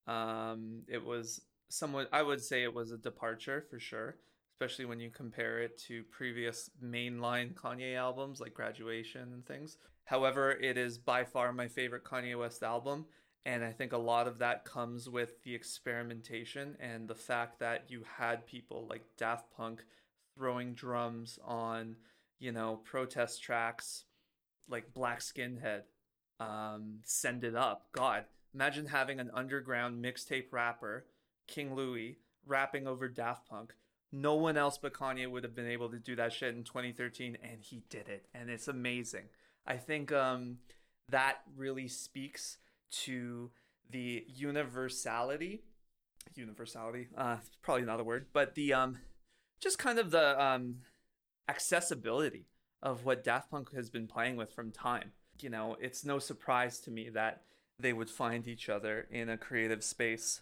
[0.07, 4.17] Um, it was somewhat, I would say, it was a departure for sure,
[4.53, 9.79] especially when you compare it to previous mainline Kanye albums like Graduation and things.
[10.05, 13.07] However, it is by far my favorite Kanye West album.
[13.47, 17.85] And I think a lot of that comes with the experimentation and the fact that
[17.87, 19.85] you had people like Daft Punk
[20.35, 21.95] throwing drums on,
[22.41, 24.03] you know, protest tracks
[24.69, 25.83] like Black Skinhead,
[26.41, 27.87] um, Send It Up.
[27.93, 31.07] God, imagine having an underground mixtape rapper,
[31.47, 33.75] King Louie, rapping over Daft Punk.
[34.11, 37.39] No one else but Kanye would have been able to do that shit in 2013,
[37.45, 39.27] and he did it, and it's amazing.
[39.65, 40.59] I think um,
[41.11, 42.59] that really speaks
[43.05, 43.51] to
[43.91, 45.63] the universality
[46.35, 48.99] universality uh probably not a word but the um
[49.61, 50.77] just kind of the um
[51.49, 52.47] accessibility
[52.83, 55.13] of what Daft Punk has been playing with from time.
[55.41, 57.43] You know it's no surprise to me that
[57.79, 60.41] they would find each other in a creative space.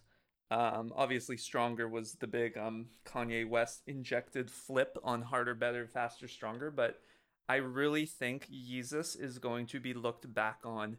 [0.51, 6.29] Um obviously stronger was the big um Kanye West injected flip on harder better faster
[6.29, 7.01] stronger but
[7.49, 10.97] I really think Yeezus is going to be looked back on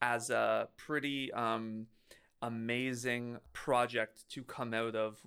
[0.00, 1.86] as a pretty um,
[2.42, 5.20] amazing project to come out of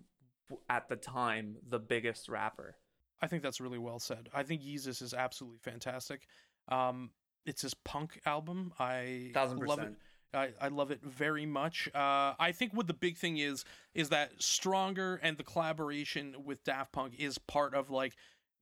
[0.69, 2.75] at the time the biggest rapper.
[3.21, 4.29] I think that's really well said.
[4.33, 6.27] I think Yeezus is absolutely fantastic.
[6.69, 7.11] Um,
[7.45, 8.73] it's his punk album.
[8.79, 9.31] I
[9.67, 9.93] love it.
[10.33, 11.89] I, I love it very much.
[11.93, 16.63] Uh, I think what the big thing is is that Stronger and the collaboration with
[16.63, 18.15] Daft Punk is part of like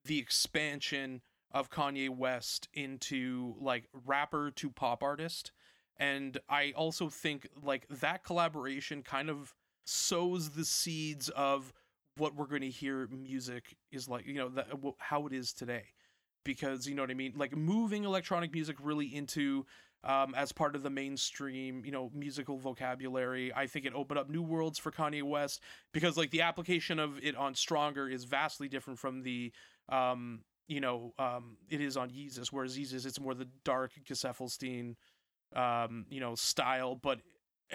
[0.05, 5.51] the expansion of Kanye West into like rapper to pop artist.
[5.99, 11.73] And I also think like that collaboration kind of sows the seeds of
[12.17, 15.83] what we're going to hear music is like, you know, that, how it is today.
[16.45, 17.33] Because, you know what I mean?
[17.35, 19.65] Like moving electronic music really into
[20.03, 23.53] um, as part of the mainstream, you know, musical vocabulary.
[23.53, 27.19] I think it opened up new worlds for Kanye West because, like, the application of
[27.21, 29.51] it on Stronger is vastly different from the,
[29.89, 32.47] um, you know, um, it is on Yeezus.
[32.47, 34.95] Whereas Yeezus, it's more the dark Gesaffelstein,
[35.55, 36.95] um, you know, style.
[36.95, 37.19] But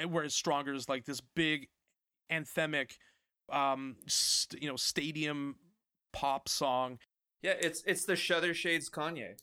[0.08, 1.68] whereas Stronger is like this big
[2.30, 2.92] anthemic,
[3.50, 5.56] um, st- you know, stadium
[6.12, 6.98] pop song.
[7.42, 9.34] Yeah, it's it's the Shutter Shades Kanye.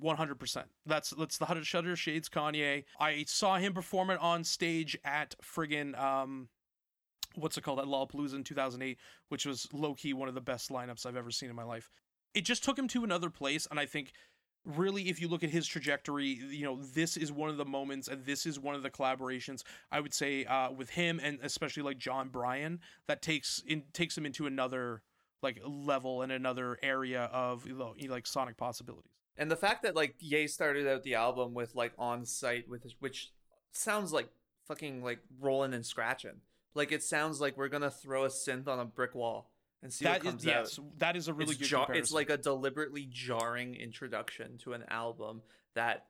[0.00, 0.66] One hundred percent.
[0.86, 2.84] That's that's the Hutter Shutter Shades Kanye.
[3.00, 6.48] I saw him perform it on stage at friggin' um,
[7.34, 10.34] what's it called at Lollapalooza in two thousand eight, which was low key one of
[10.34, 11.90] the best lineups I've ever seen in my life.
[12.34, 14.12] It just took him to another place, and I think
[14.64, 18.08] really if you look at his trajectory you know this is one of the moments
[18.08, 21.82] and this is one of the collaborations i would say uh with him and especially
[21.82, 25.02] like Jon Brion that takes in takes him into another
[25.42, 29.94] like level and another area of you know, like sonic possibilities And the fact that
[29.94, 33.32] like Ye started out the album with like on site with which
[33.72, 34.28] sounds like
[34.66, 36.40] fucking like rolling and scratching.
[36.74, 39.50] Like it sounds like we're gonna throw a synth on a brick wall
[39.82, 40.50] and see That what is comes out.
[40.64, 42.02] yes, that is a really it's, good jar- comparison.
[42.02, 45.42] it's like a deliberately jarring introduction to an album
[45.74, 46.06] that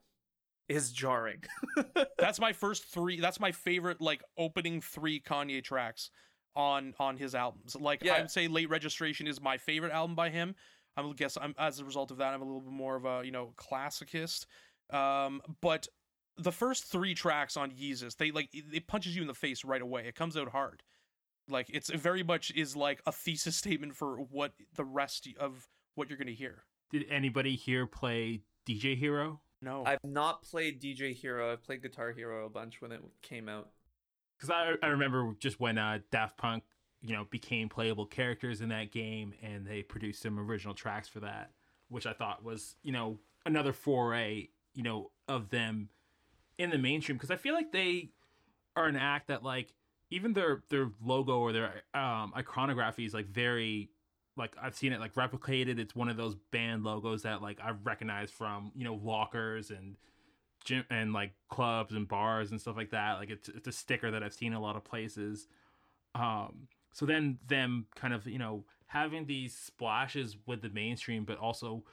[0.69, 1.43] is jarring.
[2.19, 3.21] that's my first three.
[3.21, 6.11] That's my favorite like opening three Kanye tracks
[6.57, 7.75] on on his albums.
[7.77, 8.15] Like Yeah.
[8.15, 10.55] I'd say Late Registration is my favorite album by him.
[10.97, 13.23] I'm guess I'm as a result of that, I'm a little bit more of a
[13.25, 14.47] you know classicist.
[14.93, 15.87] Um, but
[16.37, 19.83] the first three tracks on Yeezus, they like it punches you in the face right
[19.83, 20.07] away.
[20.07, 20.83] It comes out hard.
[21.49, 26.09] Like it's very much is like a thesis statement for what the rest of what
[26.09, 26.65] you're gonna hear.
[26.91, 29.41] Did anybody here play DJ Hero?
[29.61, 31.53] No, I've not played DJ Hero.
[31.53, 33.69] I've played Guitar Hero a bunch when it came out.
[34.37, 36.65] Because I I remember just when uh, Daft Punk
[37.03, 41.21] you know became playable characters in that game, and they produced some original tracks for
[41.21, 41.53] that,
[41.89, 45.89] which I thought was you know another foray you know of them
[46.59, 48.11] in the mainstream because I feel like they
[48.77, 49.75] are an act that like
[50.11, 53.91] even their their logo or their um iconography is like very
[54.37, 55.79] like I've seen it like replicated.
[55.79, 59.97] It's one of those band logos that like I've recognized from you know lockers and
[60.65, 63.19] gym and like clubs and bars and stuff like that.
[63.19, 65.49] Like it's it's a sticker that I've seen a lot of places.
[66.15, 71.39] Um, so then them kind of you know having these splashes with the mainstream, but
[71.39, 71.85] also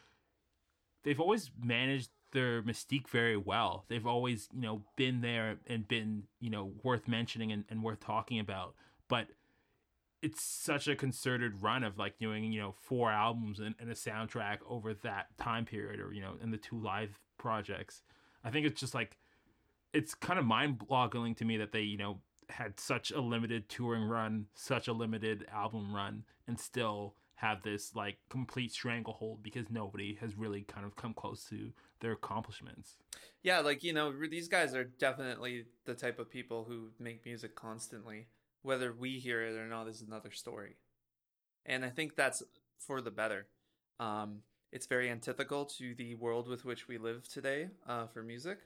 [1.04, 3.86] they've always managed their mystique very well.
[3.88, 8.00] They've always, you know, been there and been, you know, worth mentioning and, and worth
[8.00, 8.76] talking about.
[9.08, 9.28] But
[10.22, 13.96] it's such a concerted run of like doing, you know, four albums and, and a
[13.96, 18.04] soundtrack over that time period or, you know, in the two live projects.
[18.44, 19.18] I think it's just like
[19.94, 22.20] it's kind of mind boggling to me that they, you know,
[22.50, 27.94] had such a limited touring run, such a limited album run, and still have this
[27.96, 32.98] like complete stranglehold because nobody has really kind of come close to their accomplishments.
[33.44, 37.56] Yeah, like you know, these guys are definitely the type of people who make music
[37.56, 38.28] constantly.
[38.64, 40.78] Whether we hear it or not is another story,
[41.66, 42.42] and I think that's
[42.80, 43.48] for the better.
[44.00, 44.40] Um,
[44.72, 48.60] it's very antithetical to the world with which we live today uh, for music,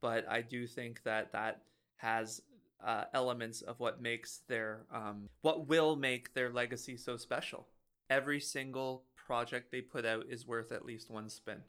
[0.00, 1.62] but I do think that that
[1.96, 2.40] has
[2.84, 7.66] uh, elements of what makes their um, what will make their legacy so special
[8.12, 11.62] every single project they put out is worth at least one spin.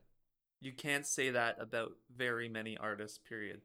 [0.59, 3.61] You can't say that about very many artists, period.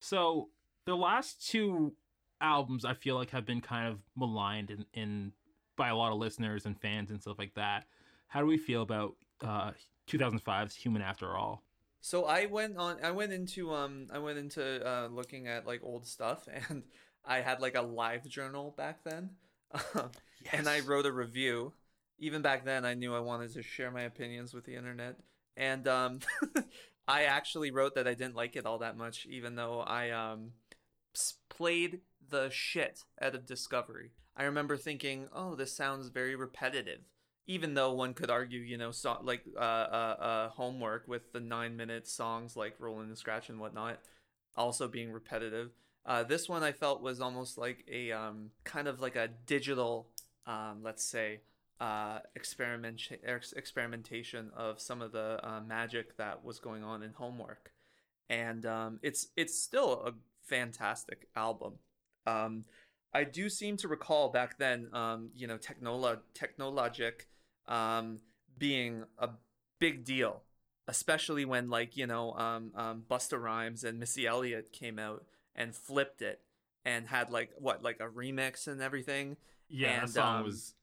[0.00, 0.48] So
[0.86, 1.94] the last two
[2.40, 5.32] albums I feel like have been kind of maligned in, in
[5.76, 7.84] by a lot of listeners and fans and stuff like that.
[8.28, 9.72] How do we feel about uh
[10.08, 11.62] 2005's Human After All?
[12.00, 15.80] So I went on I went into um I went into uh looking at like
[15.82, 16.84] old stuff and
[17.24, 19.30] I had like a live journal back then
[19.74, 20.08] yes.
[20.52, 21.72] and I wrote a review.
[22.18, 25.16] Even back then, I knew I wanted to share my opinions with the internet,
[25.56, 26.18] and um,
[27.08, 30.50] I actually wrote that I didn't like it all that much, even though I um,
[31.48, 34.10] played the shit out of Discovery.
[34.36, 37.00] I remember thinking, "Oh, this sounds very repetitive."
[37.46, 41.40] Even though one could argue, you know, so, like uh, uh, uh, homework with the
[41.40, 44.00] nine-minute songs like "Rolling and Scratch" and whatnot,
[44.56, 45.70] also being repetitive.
[46.08, 50.08] Uh, this one I felt was almost like a um, kind of like a digital,
[50.46, 51.40] um, let's say,
[51.80, 53.02] uh, experiment
[53.54, 57.72] experimentation of some of the uh, magic that was going on in Homework,
[58.30, 61.74] and um, it's it's still a fantastic album.
[62.26, 62.64] Um,
[63.12, 67.28] I do seem to recall back then, um, you know, Technolo- Technologic
[67.66, 68.20] um,
[68.56, 69.28] being a
[69.78, 70.40] big deal,
[70.88, 72.34] especially when like you know
[73.10, 75.26] Busta Rhymes and Missy Elliott came out
[75.58, 76.40] and flipped it
[76.84, 79.36] and had like what like a remix and everything.
[79.68, 80.74] Yeah, and, that song um, was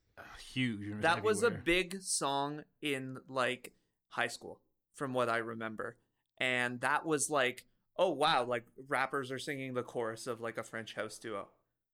[0.53, 1.01] huge.
[1.01, 3.73] That was a big song in like
[4.09, 4.59] high school,
[4.93, 5.97] from what I remember,
[6.37, 7.65] and that was like,
[7.97, 11.47] oh wow, like rappers are singing the chorus of like a French house duo.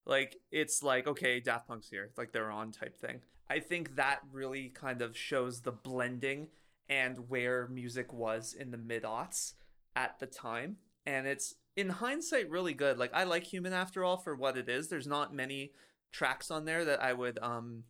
[0.06, 3.22] Like it's like okay, Daft Punk's here, like they're on type thing.
[3.50, 6.48] I think that really kind of shows the blending
[6.90, 9.54] and where music was in the mid aughts
[9.96, 12.98] at the time, and it's in hindsight really good.
[12.98, 14.88] Like I like Human After All for what it is.
[14.88, 15.72] There's not many
[16.12, 17.84] tracks on there that I would um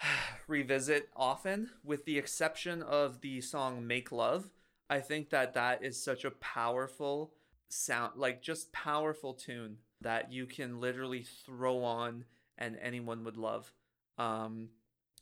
[0.46, 4.50] revisit often with the exception of the song Make Love.
[4.90, 7.32] I think that that is such a powerful
[7.68, 12.24] sound like just powerful tune that you can literally throw on
[12.58, 13.72] and anyone would love.
[14.18, 14.68] Um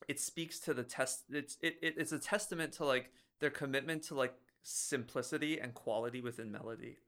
[0.09, 4.03] it speaks to the test it's it, it it's a testament to like their commitment
[4.03, 6.99] to like simplicity and quality within melody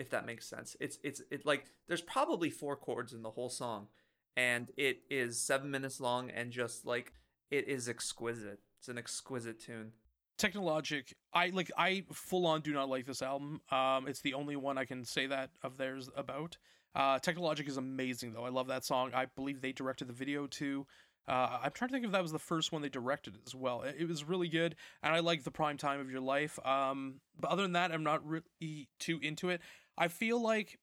[0.00, 0.76] if that makes sense.
[0.80, 3.88] It's it's it like there's probably four chords in the whole song,
[4.34, 7.12] and it is seven minutes long and just like
[7.50, 8.60] it is exquisite.
[8.78, 9.92] It's an exquisite tune.
[10.38, 11.70] Technologic, I like.
[11.76, 13.60] I full on do not like this album.
[13.70, 16.56] Um, it's the only one I can say that of theirs about.
[16.94, 18.44] Uh, Technologic is amazing though.
[18.44, 19.10] I love that song.
[19.14, 20.86] I believe they directed the video too.
[21.30, 23.82] Uh, I'm trying to think if that was the first one they directed as well.
[23.82, 26.58] It, it was really good, and I like the prime time of your life.
[26.66, 29.60] Um, but other than that, I'm not really too into it.
[29.96, 30.78] I feel like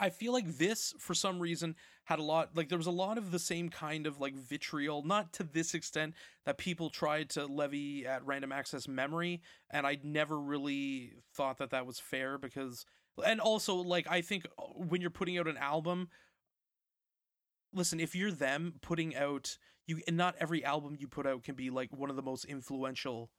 [0.00, 3.16] I feel like this, for some reason, had a lot, like, there was a lot
[3.16, 7.46] of the same kind of, like, vitriol, not to this extent that people tried to
[7.46, 9.40] levy at random access memory.
[9.70, 12.84] And I never really thought that that was fair because,
[13.24, 16.08] and also, like, I think uh, when you're putting out an album,
[17.74, 21.54] listen, if you're them putting out, you, and not every album you put out can
[21.54, 23.30] be, like, one of the most influential,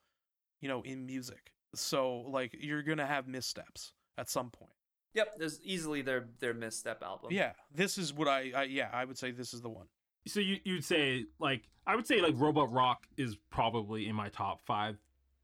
[0.61, 1.51] you know, in music.
[1.73, 4.71] So, like, you're going to have missteps at some point.
[5.15, 7.29] Yep, there's easily their their misstep album.
[7.31, 9.85] Yeah, this is what I, I yeah, I would say this is the one.
[10.27, 14.27] So you you'd say like I would say like Robot Rock is probably in my
[14.27, 14.97] top five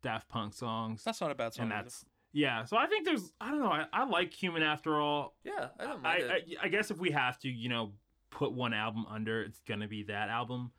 [0.04, 1.04] Daft Punk songs.
[1.06, 1.64] That's not a bad song.
[1.64, 1.84] and either.
[1.84, 2.66] that's yeah.
[2.66, 5.36] So I think there's I don't know I, I like Human After All.
[5.46, 6.58] Yeah, I don't I, mind it.
[6.62, 7.94] I I guess if we have to you know
[8.32, 10.72] put one album under, it's gonna be that album.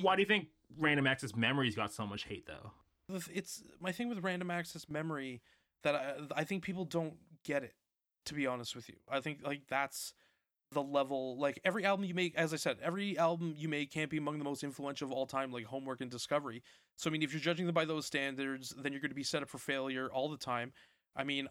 [0.00, 0.48] Why do you think
[0.78, 2.72] Random Access Memories got so much hate though?
[3.32, 5.42] It's my thing with random access memory
[5.82, 7.74] that I, I think people don't get it.
[8.26, 10.12] To be honest with you, I think like that's
[10.72, 11.38] the level.
[11.38, 14.38] Like every album you make, as I said, every album you make can't be among
[14.38, 15.50] the most influential of all time.
[15.50, 16.62] Like Homework and Discovery.
[16.96, 19.24] So I mean, if you're judging them by those standards, then you're going to be
[19.24, 20.72] set up for failure all the time.
[21.16, 21.48] I mean,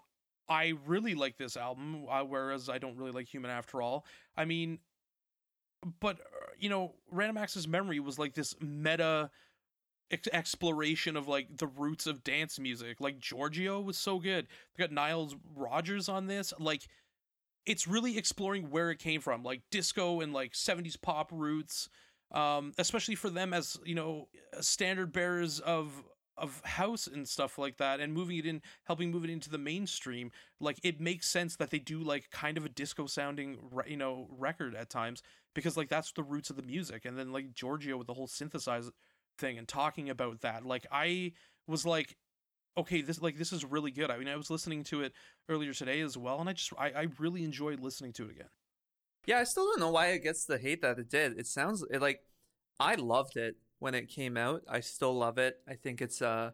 [0.48, 4.06] I really like this album, uh, whereas I don't really like Human After All.
[4.38, 4.80] I mean,
[6.00, 9.30] but uh, you know, Random Access Memory was like this meta
[10.12, 13.00] ex- exploration of like the roots of dance music.
[13.00, 14.48] Like Giorgio was so good.
[14.76, 16.54] They got Niles Rodgers on this.
[16.60, 16.88] Like
[17.66, 21.90] it's really exploring where it came from, like disco and like 70s pop roots.
[22.32, 24.28] Um, especially for them as, you know,
[24.62, 26.04] standard bearers of
[26.38, 29.58] of house and stuff like that and moving it in helping move it into the
[29.58, 33.98] mainstream like it makes sense that they do like kind of a disco sounding you
[33.98, 35.22] know record at times
[35.56, 38.28] because like that's the roots of the music and then like Giorgio with the whole
[38.28, 38.92] synthesizer
[39.38, 41.32] thing and talking about that like i
[41.66, 42.18] was like
[42.78, 45.14] okay this like this is really good i mean i was listening to it
[45.48, 48.50] earlier today as well and i just i, I really enjoyed listening to it again
[49.26, 51.40] Yeah, I still don't know why it gets the hate that it did.
[51.40, 52.22] It sounds it, like
[52.80, 54.64] I loved it when it came out.
[54.68, 55.58] I still love it.
[55.68, 56.54] I think it's a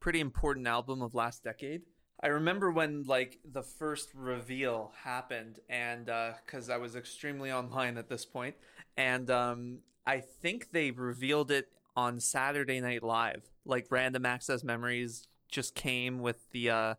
[0.00, 1.82] pretty important album of last decade.
[2.20, 7.96] I remember when like the first reveal happened and uh cuz I was extremely online
[7.96, 8.56] at this point
[8.96, 13.50] and um I think they revealed it on Saturday Night Live.
[13.64, 16.94] Like Random Access Memories just came with the uh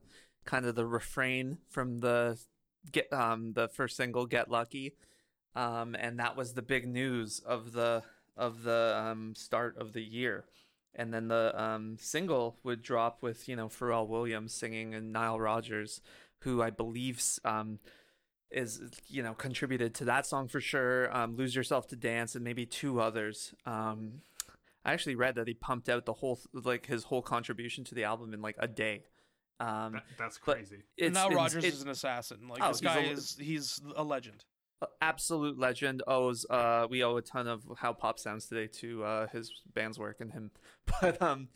[0.45, 2.39] kind of the refrain from the
[2.91, 4.95] get um the first single Get Lucky.
[5.55, 8.03] Um and that was the big news of the
[8.37, 10.45] of the um start of the year.
[10.95, 15.39] And then the um single would drop with, you know, Pharrell Williams singing and Nile
[15.39, 16.01] Rodgers,
[16.39, 17.79] who I believe um
[18.51, 21.15] is you know contributed to that song for sure.
[21.15, 23.53] Um Lose Yourself to Dance and maybe two others.
[23.65, 24.21] Um
[24.83, 28.05] I actually read that he pumped out the whole like his whole contribution to the
[28.05, 29.03] album in like a day.
[29.59, 30.75] Um That, that's crazy.
[30.75, 33.37] and it's now it's- Rodgers it- is an assassin like Oh, this guy a- is
[33.39, 34.43] he's a legend
[35.01, 36.03] absolute legend.
[36.07, 39.99] Owes uh we owe a ton of how pop sounds today to uh his band's
[39.99, 40.51] work and him.
[41.01, 41.49] But um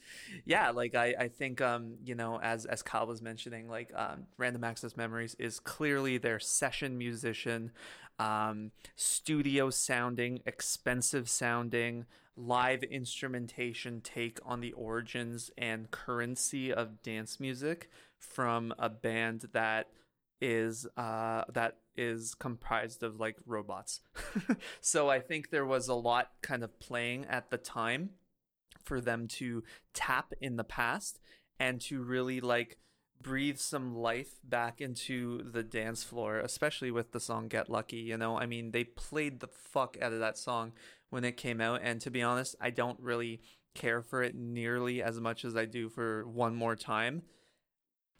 [0.45, 4.27] yeah like i i think um you know as as kyle was mentioning like um
[4.37, 7.71] random access memories is clearly their session musician.
[8.19, 12.05] Um studio sounding expensive sounding
[12.35, 19.87] live instrumentation take on the origins and currency of dance music from a band that
[20.43, 24.01] is uh that is comprised of like robots.
[24.81, 28.09] so I think there was a lot kind of playing at the time
[28.83, 29.63] for them to
[29.93, 31.19] tap in the past
[31.59, 32.77] and to really like
[33.21, 38.17] breathe some life back into the dance floor, especially with the song Get Lucky, you
[38.17, 38.37] know?
[38.37, 40.73] I mean, they played the fuck out of that song
[41.09, 43.39] when it came out and to be honest, I don't really
[43.75, 47.21] care for it nearly as much as I do for One More Time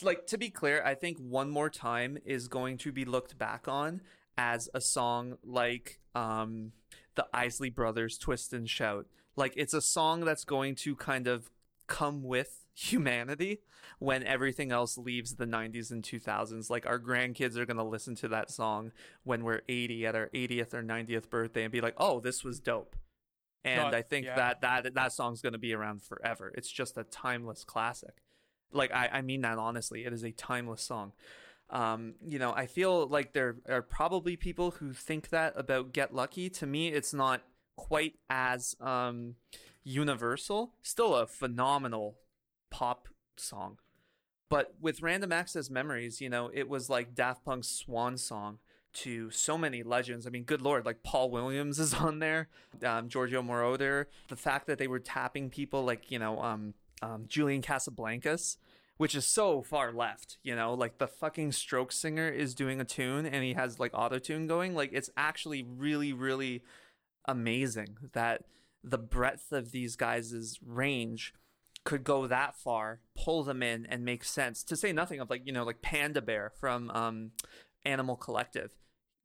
[0.04, 3.68] like to be clear, I think one more time is going to be looked back
[3.68, 4.02] on
[4.38, 6.72] as a song like um
[7.16, 9.08] the Isley Brothers Twist and Shout.
[9.36, 11.50] Like it's a song that's going to kind of
[11.88, 13.60] come with humanity
[14.00, 16.70] when everything else leaves the 90s and 2000s.
[16.70, 18.92] Like our grandkids are going to listen to that song
[19.24, 22.60] when we're 80 at our 80th or 90th birthday and be like, "Oh, this was
[22.60, 22.96] dope."
[23.66, 24.36] And I think yeah.
[24.36, 26.52] that that that song's going to be around forever.
[26.56, 28.23] It's just a timeless classic
[28.74, 31.14] like I, I mean that honestly it is a timeless song
[31.70, 36.14] um you know i feel like there are probably people who think that about get
[36.14, 37.42] lucky to me it's not
[37.76, 39.36] quite as um
[39.84, 42.18] universal still a phenomenal
[42.70, 43.08] pop
[43.38, 43.78] song
[44.50, 48.60] but with random access memories you know it was like daft punk's swan song
[48.94, 50.26] to so many legends.
[50.28, 52.50] I mean, good lord, like Paul Williams is on there,
[52.86, 54.06] um, Giorgio Moroder.
[54.30, 58.58] The fact that they were tapping people like you know um, um, Julian Casablancas
[58.98, 62.86] which is so far left, you know, like the fucking stroke singer is doing a
[62.86, 64.76] tune and he has like auto tune going.
[64.76, 66.64] Like it's actually really, really
[67.26, 68.44] amazing that
[68.84, 71.34] the breadth of these guys' range
[71.84, 74.64] could go that far, pull them in and make sense.
[74.66, 77.32] To say nothing of like, you know, like Panda Bear from um
[77.86, 78.72] Animal Collective.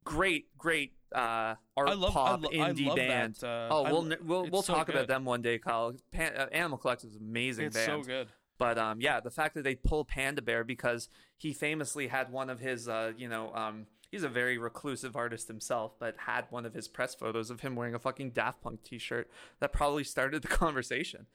[0.08, 3.34] Great, great uh art I love- I pop lo- I indie love band.
[3.36, 5.94] that, uh, oh, we'll lo- we'll we'll so talk about them one day, Kyle.
[6.12, 7.86] Pan- uh, Animal Collective is amazing It's band.
[8.04, 8.28] so good.
[8.58, 12.50] But um, yeah, the fact that they pull Panda Bear because he famously had one
[12.50, 16.66] of his, uh, you know, um, he's a very reclusive artist himself, but had one
[16.66, 19.30] of his press photos of him wearing a fucking Daft Punk T-shirt
[19.60, 21.26] that probably started the conversation.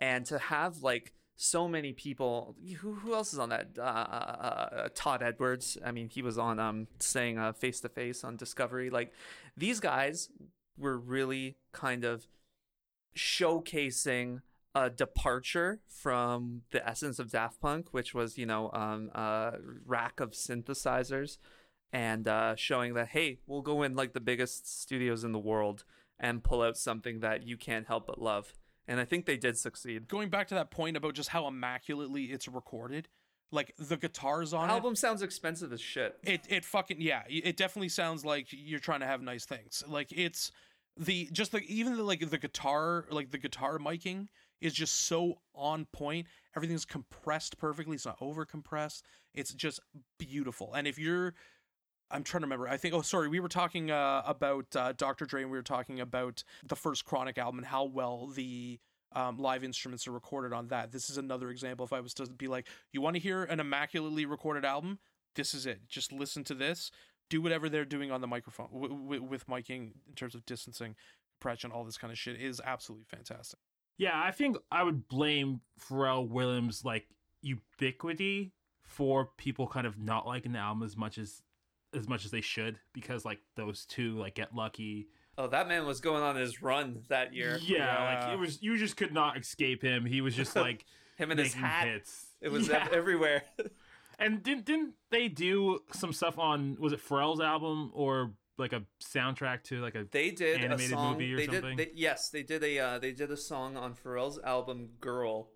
[0.00, 3.70] And to have like so many people, who who else is on that?
[3.78, 5.76] Uh, uh, uh, Todd Edwards.
[5.84, 8.90] I mean, he was on um saying uh face to face on Discovery.
[8.90, 9.12] Like
[9.56, 10.28] these guys
[10.76, 12.26] were really kind of
[13.16, 14.42] showcasing
[14.74, 19.54] a departure from the essence of Daft Punk, which was, you know, um, a
[19.86, 21.38] rack of synthesizers,
[21.92, 25.84] and uh, showing that, hey, we'll go in like the biggest studios in the world
[26.18, 28.52] and pull out something that you can't help but love.
[28.86, 30.08] And I think they did succeed.
[30.08, 33.08] Going back to that point about just how immaculately it's recorded,
[33.50, 34.76] like the guitars on The it.
[34.76, 36.16] album sounds expensive as shit.
[36.22, 40.08] it it fucking yeah it definitely sounds like you're trying to have nice things like
[40.10, 40.50] it's
[40.96, 44.26] the just like even the like the guitar like the guitar miking
[44.60, 46.26] is just so on point
[46.56, 49.04] everything's compressed perfectly it's not over compressed
[49.34, 49.78] it's just
[50.18, 51.34] beautiful and if you're
[52.10, 55.24] i'm trying to remember i think oh sorry we were talking uh, about uh, dr
[55.26, 58.78] dre and we were talking about the first chronic album and how well the
[59.12, 62.26] um, live instruments are recorded on that this is another example if i was to
[62.26, 64.98] be like you want to hear an immaculately recorded album
[65.34, 65.80] this is it.
[65.88, 66.90] Just listen to this.
[67.30, 70.94] Do whatever they're doing on the microphone w- w- with miking in terms of distancing,
[71.40, 73.58] compression, all this kind of shit is absolutely fantastic.
[73.96, 77.08] Yeah, I think I would blame Pharrell Williams like
[77.42, 78.52] ubiquity
[78.82, 81.42] for people kind of not liking the album as much as
[81.94, 85.08] as much as they should because like those two like Get Lucky.
[85.36, 87.58] Oh, that man was going on his run that year.
[87.60, 88.24] Yeah, Yeah.
[88.24, 90.04] like it was you just could not escape him.
[90.04, 90.84] He was just like
[91.16, 91.86] Him and his hat.
[91.86, 92.26] hits.
[92.40, 92.88] It was yeah.
[92.92, 93.42] everywhere.
[94.18, 98.82] And didn't didn't they do some stuff on was it Pharrell's album or like a
[99.02, 101.12] soundtrack to like a They did Animated a song.
[101.12, 101.76] movie or they something?
[101.76, 101.88] did.
[101.88, 102.78] They, yes, they did a.
[102.78, 105.50] Uh, they did a song on Pharrell's album "Girl"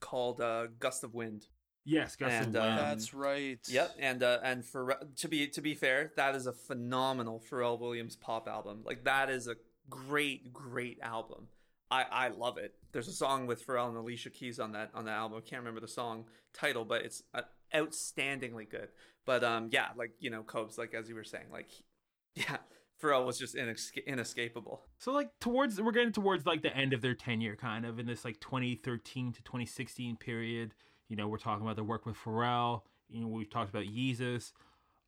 [0.00, 1.46] called uh, "Gust of Wind."
[1.84, 2.66] Yes, Gust of And, Wind.
[2.66, 3.58] um, That's right.
[3.68, 7.78] Yep, and uh, and for to be to be fair, that is a phenomenal Pharrell
[7.78, 8.82] Williams pop album.
[8.84, 9.56] Like that is a
[9.90, 11.48] great, great album.
[11.90, 12.74] I I love it.
[12.92, 15.38] There's a song with Pharrell and Alicia Keys on that on that album.
[15.38, 16.24] I can't remember the song
[16.54, 17.42] title, but it's uh,
[17.74, 18.88] outstandingly good.
[19.24, 21.68] But um, yeah, like you know, Cobes, like as you were saying, like
[22.34, 22.56] yeah,
[23.02, 24.82] Pharrell was just inesca- inescapable.
[24.98, 28.06] So like towards we're getting towards like the end of their tenure, kind of in
[28.06, 30.74] this like 2013 to 2016 period.
[31.08, 32.82] You know, we're talking about the work with Pharrell.
[33.10, 34.52] You know, we've talked about Yeezus,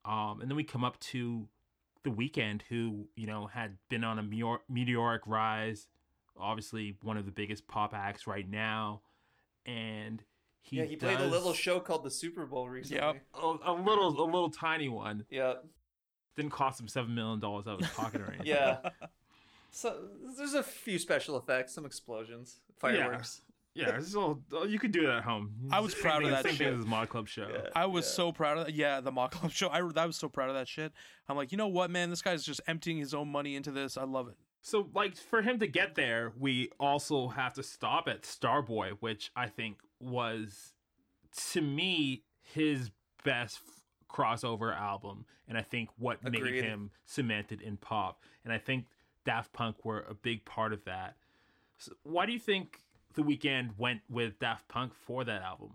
[0.05, 1.49] um, and then we come up to
[2.03, 5.87] the Weeknd, who you know had been on a meteor- meteoric rise.
[6.39, 9.01] Obviously, one of the biggest pop acts right now,
[9.65, 10.23] and
[10.65, 13.03] he yeah, he played a little show called the Super Bowl recently.
[13.03, 13.17] Yep.
[13.35, 15.27] a, a little a little tiny one.
[15.31, 15.55] Yeah.
[16.37, 18.47] Didn't cost him seven million dollars out of his pocket or anything.
[18.47, 18.79] Yeah.
[19.71, 23.43] so there's a few special effects, some explosions, fireworks.
[23.75, 25.53] Yeah, it's all, oh, you could do that at home.
[25.73, 26.79] I was proud of that Same thing shit.
[26.79, 27.49] as Mod Club show.
[27.53, 27.71] Yeah.
[27.75, 28.75] I was so proud of that.
[28.75, 29.67] Yeah, the Mod Club show.
[29.69, 30.93] I, I was so proud of that shit.
[31.29, 32.09] I'm like, you know what, man?
[32.09, 33.97] This guy's just emptying his own money into this.
[33.97, 34.35] I love it.
[34.63, 39.31] So, like, for him to get there, we also have to stop at Starboy, which
[39.37, 40.73] I think was,
[41.53, 42.91] to me, his
[43.25, 48.23] best f- crossover album, and I think what made him cemented in pop.
[48.45, 48.87] And I think
[49.27, 51.17] Daft Punk were a big part of that.
[51.77, 52.79] So why do you think
[53.15, 55.71] The Weeknd went with Daft Punk for that album?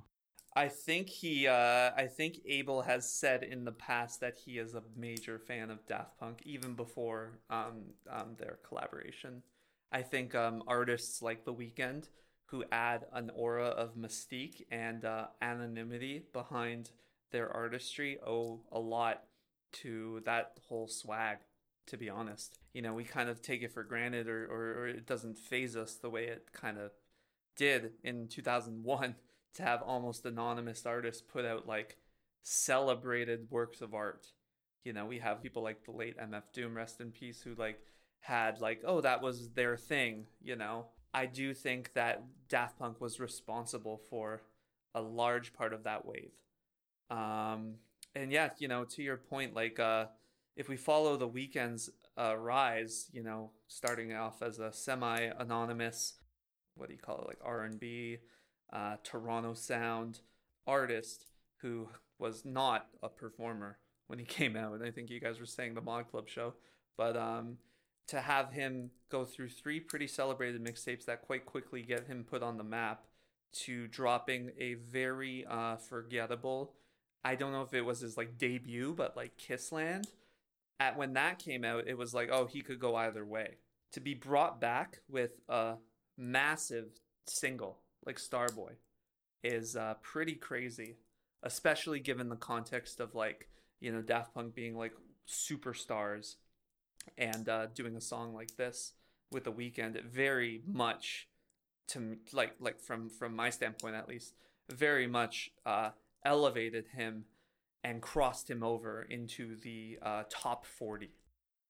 [0.56, 4.74] I think he uh I think Abel has said in the past that he is
[4.74, 9.44] a major fan of Daft Punk even before um um their collaboration.
[9.92, 12.10] I think um artists like The Weeknd
[12.48, 16.90] who add an aura of mystique and uh, anonymity behind
[17.32, 19.24] their artistry owe a lot
[19.72, 21.38] to that whole swag
[21.86, 22.58] to be honest.
[22.74, 25.76] You know, we kind of take it for granted or, or, or it doesn't phase
[25.76, 26.92] us the way it kind of
[27.56, 29.16] did in 2001
[29.56, 31.98] to have almost anonymous artists put out like
[32.44, 34.28] celebrated works of art.
[34.84, 37.80] You know, we have people like the late MF Doom, rest in peace, who like
[38.22, 40.86] had like, oh, that was their thing, you know.
[41.14, 44.42] I do think that Daft Punk was responsible for
[44.94, 46.32] a large part of that wave.
[47.10, 47.76] Um,
[48.16, 50.06] and yeah, you know, to your point, like, uh,
[50.56, 56.14] if we follow the Weeknd's uh, rise, you know, starting off as a semi-anonymous,
[56.80, 58.18] what do you call it, like R and B,
[58.72, 60.22] uh, Toronto sound
[60.66, 61.26] artist
[61.62, 63.78] who was not a performer
[64.08, 64.74] when he came out.
[64.74, 66.54] And I think you guys were saying the Mod Club show,
[66.98, 67.58] but um,
[68.08, 72.44] to have him go through three pretty celebrated mixtapes that quite quickly get him put
[72.44, 73.06] on the map
[73.52, 76.74] to dropping a very uh, forgettable.
[77.24, 80.08] I don't know if it was his like debut, but like Kiss Land.
[80.80, 83.58] At when that came out, it was like, oh, he could go either way.
[83.94, 85.76] To be brought back with a
[86.20, 88.74] massive single like Starboy
[89.44, 90.98] is uh, pretty crazy,
[91.44, 93.50] especially given the context of like
[93.80, 94.94] you know Daft Punk being like
[95.28, 96.36] superstars
[97.18, 98.94] and uh, doing a song like this
[99.32, 99.96] with the Weeknd.
[99.96, 101.28] It very much
[101.90, 104.34] to like like from from my standpoint at least
[104.72, 105.90] very much uh,
[106.24, 107.26] elevated him
[107.84, 111.10] and crossed him over into the uh, top 40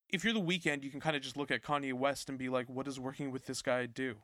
[0.09, 2.49] if you're the Weeknd you can kind of just look at kanye west and be
[2.49, 4.15] like what does working with this guy do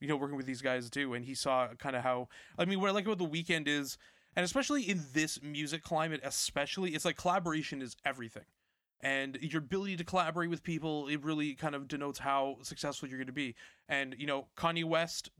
[0.00, 2.28] you know working with these guys do and he saw kind of how
[2.58, 3.98] i mean what i like about the Weeknd is
[4.36, 8.44] and especially in this music climate especially it's like collaboration is everything.
[9.02, 13.18] And your ability to collaborate with people it really kind of denotes how successful you're
[13.18, 13.54] going to be.
[13.88, 15.30] And you know kanye west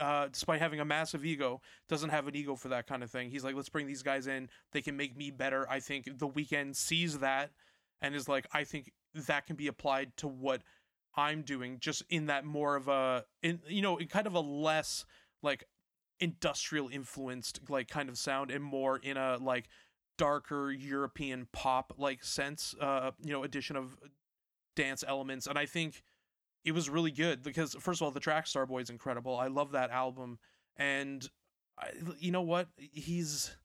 [0.00, 3.30] uh, despite having a massive ego doesn't have an ego for that kind of thing.
[3.30, 4.48] He's like let's bring these guys in.
[4.72, 5.70] They can make me better.
[5.70, 7.50] I think the Weeknd sees that
[8.04, 10.62] and is like i think that can be applied to what
[11.16, 14.40] i'm doing just in that more of a in you know in kind of a
[14.40, 15.04] less
[15.42, 15.64] like
[16.20, 19.68] industrial influenced like kind of sound and more in a like
[20.16, 23.96] darker European pop like sense, uh, you know, addition of
[24.76, 25.46] dance elements.
[25.46, 26.02] And I think
[26.64, 29.36] it was really good because first of all, the track Starboy is incredible.
[29.36, 30.38] I love that album.
[30.76, 31.28] And
[31.78, 32.68] I, you know what?
[32.76, 33.56] He's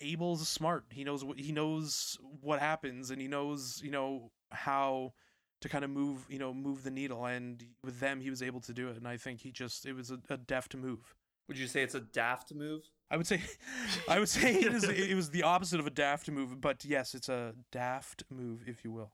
[0.00, 0.84] Abel's smart.
[0.90, 5.12] He knows what he knows what happens and he knows, you know, how
[5.60, 7.24] to kind of move, you know, move the needle.
[7.26, 8.96] And with them, he was able to do it.
[8.96, 11.14] And I think he just, it was a, a deft move.
[11.48, 12.82] Would you say it's a daft move?
[13.10, 13.40] I would say,
[14.08, 14.84] I would say it is.
[14.84, 18.84] It was the opposite of a daft move, but yes, it's a daft move, if
[18.84, 19.12] you will.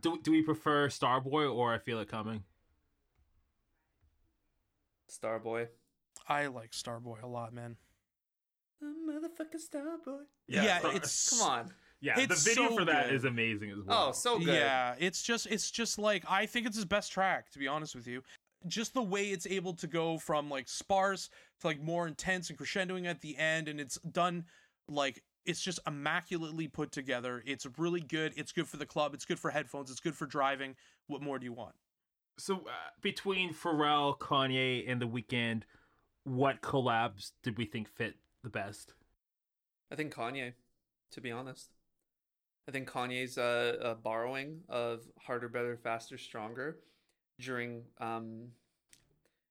[0.00, 2.42] Do Do we prefer Starboy or I Feel It Coming?
[5.10, 5.68] Starboy.
[6.28, 7.76] I like Starboy a lot, man.
[8.80, 10.22] The motherfucking Starboy.
[10.48, 11.70] Yeah, yeah Star- it's Come on.
[12.00, 13.14] Yeah, It's the video so for that good.
[13.14, 14.08] is amazing as well.
[14.08, 14.48] Oh, so good.
[14.48, 17.94] Yeah, it's just it's just like I think it's his best track to be honest
[17.94, 18.22] with you.
[18.66, 21.30] Just the way it's able to go from like sparse
[21.60, 24.44] to like more intense and crescendoing at the end and it's done
[24.88, 27.42] like it's just immaculately put together.
[27.46, 28.32] It's really good.
[28.36, 29.14] It's good for the club.
[29.14, 29.90] It's good for headphones.
[29.90, 30.74] It's good for driving.
[31.06, 31.76] What more do you want?
[32.38, 32.70] So uh,
[33.00, 35.62] between Pharrell, Kanye, and The Weeknd,
[36.24, 38.92] what collabs did we think fit the best?
[39.90, 40.54] I think Kanye,
[41.12, 41.70] to be honest.
[42.68, 46.78] I think Kanye's uh, uh, borrowing of harder, better, faster, stronger
[47.38, 48.48] during, um,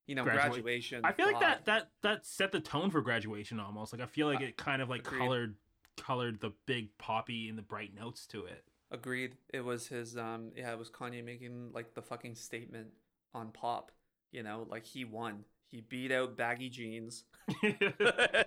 [0.07, 1.05] you know, Gradua- graduation.
[1.05, 3.93] I feel like that that that set the tone for graduation almost.
[3.93, 5.19] Like I feel like Uh, it kind of like agreed.
[5.19, 5.55] colored
[5.97, 8.65] colored the big poppy and the bright notes to it.
[8.91, 9.37] Agreed.
[9.53, 10.17] It was his.
[10.17, 12.89] Um, yeah, it was Kanye making like the fucking statement
[13.33, 13.91] on pop.
[14.31, 15.45] You know, like he won.
[15.75, 17.25] He beat out baggy jeans.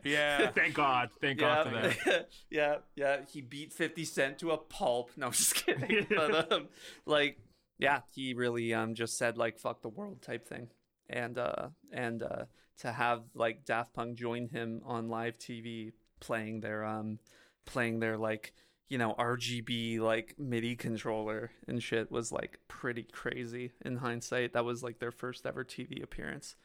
[0.03, 0.51] Yeah.
[0.55, 1.11] Thank God.
[1.21, 1.97] Thank God for that.
[2.07, 3.17] yeah, yeah, yeah.
[3.31, 5.11] He beat Fifty Cent to a pulp.
[5.17, 6.07] No, I'm just kidding.
[6.09, 6.69] but um,
[7.05, 7.39] like,
[7.79, 10.69] yeah, he really um just said like "fuck the world" type thing,
[11.09, 12.45] and uh and uh
[12.79, 17.19] to have like Daft Punk join him on live TV playing their um
[17.67, 18.55] playing their like
[18.89, 24.55] you know RGB like MIDI controller and shit was like pretty crazy in hindsight.
[24.55, 26.57] That was like their first ever TV appearance,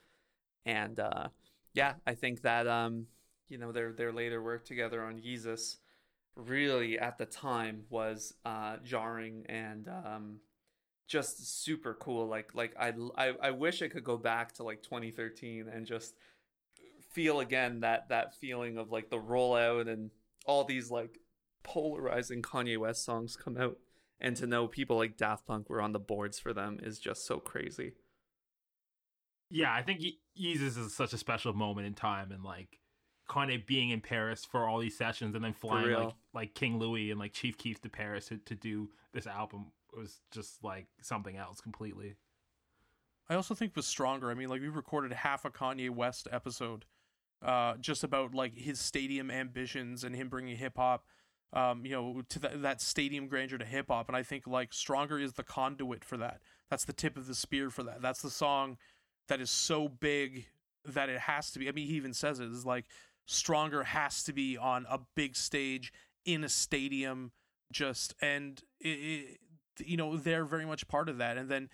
[0.65, 1.27] and uh
[1.73, 3.07] yeah, I think that um
[3.49, 5.77] you know their their later work together on Yeezus
[6.35, 10.39] really at the time was uh jarring and um
[11.07, 14.81] just super cool like like I, I I wish I could go back to like
[14.81, 16.15] 2013 and just
[17.11, 20.09] feel again that that feeling of like the rollout and
[20.45, 21.19] all these like
[21.63, 23.77] polarizing Kanye West songs come out
[24.19, 27.25] and to know people like Daft Punk were on the boards for them is just
[27.25, 27.93] so crazy.
[29.49, 30.01] Yeah, I think
[30.35, 32.79] Ye- Yeezus is such a special moment in time, and like
[33.29, 37.11] Kanye being in Paris for all these sessions, and then flying like like King Louie
[37.11, 41.37] and like Chief Keef to Paris to, to do this album was just like something
[41.37, 42.15] else completely.
[43.29, 44.29] I also think was stronger.
[44.29, 46.85] I mean, like we recorded half a Kanye West episode,
[47.41, 51.05] uh, just about like his stadium ambitions and him bringing hip hop,
[51.53, 54.09] um, you know, to that that stadium grandeur to hip hop.
[54.09, 56.41] And I think like stronger is the conduit for that.
[56.69, 58.01] That's the tip of the spear for that.
[58.01, 58.77] That's the song
[59.27, 60.45] that is so big
[60.85, 61.69] that it has to be.
[61.69, 62.85] I mean, he even says it is like
[63.25, 65.93] stronger has to be on a big stage
[66.25, 67.31] in a stadium.
[67.71, 69.39] Just and it, it,
[69.85, 71.37] you know they're very much part of that.
[71.37, 71.69] And then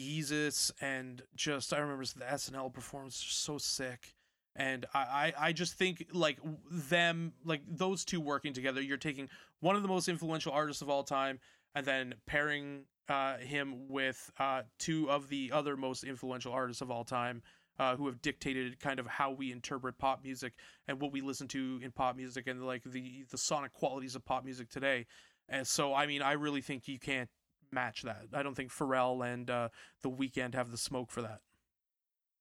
[0.00, 4.14] Yeezus and just I remember the SNL performance so sick.
[4.58, 6.38] And I, I, I just think like
[6.70, 9.28] them, like those two working together, you're taking
[9.60, 11.40] one of the most influential artists of all time
[11.74, 16.90] and then pairing uh, him with uh, two of the other most influential artists of
[16.90, 17.42] all time
[17.78, 20.54] uh, who have dictated kind of how we interpret pop music
[20.88, 24.24] and what we listen to in pop music and like the the sonic qualities of
[24.24, 25.06] pop music today.
[25.48, 27.28] And so, I mean, I really think you can't
[27.70, 28.26] match that.
[28.32, 29.68] I don't think Pharrell and uh,
[30.02, 31.40] The Weeknd have the smoke for that.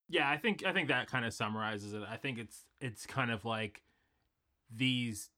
[0.08, 2.04] Yeah, I think I think that kind of summarizes it.
[2.08, 3.82] I think it's it's kind of like
[4.74, 5.30] these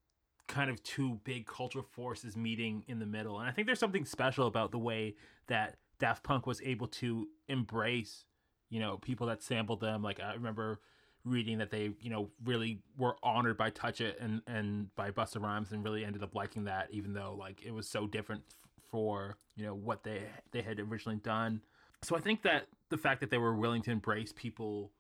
[0.48, 3.40] kind of two big cultural forces meeting in the middle.
[3.40, 5.16] And I think there's something special about the way
[5.48, 8.26] that Daft Punk was able to embrace,
[8.70, 10.02] you know, people that sampled them.
[10.02, 10.80] Like I remember
[11.26, 15.42] reading that they, you know, really were honored by Touch It and and by Busta
[15.42, 18.44] Rhymes and really ended up liking that even though like it was so different
[18.90, 20.22] for, you know, what they
[20.52, 21.62] they had originally done.
[22.04, 24.92] So I think that the fact that they were willing to embrace people,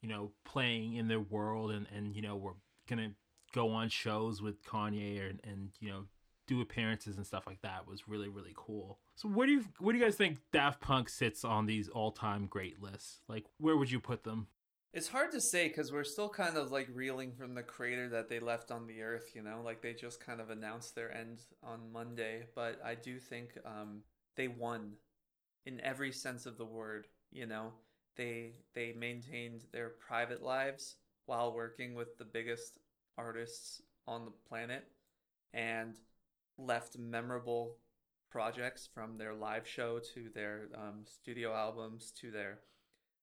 [0.00, 2.54] you know, playing in their world and and you know, were
[2.88, 3.14] going to
[3.52, 6.04] go on shows with Kanye and and you know
[6.46, 8.98] do appearances and stuff like that was really really cool.
[9.14, 12.10] So where do you where do you guys think Daft Punk sits on these all
[12.10, 13.20] time great lists?
[13.28, 14.48] Like where would you put them?
[14.92, 18.28] It's hard to say because we're still kind of like reeling from the crater that
[18.28, 21.40] they left on the earth, you know, like they just kind of announced their end
[21.62, 22.44] on Monday.
[22.54, 24.02] But I do think um,
[24.36, 24.92] they won
[25.64, 27.06] in every sense of the word.
[27.30, 27.72] You know,
[28.16, 32.78] they they maintained their private lives while working with the biggest
[33.18, 34.84] artists on the planet
[35.52, 35.96] and
[36.58, 37.76] left memorable
[38.30, 42.60] projects from their live show to their um, studio albums to their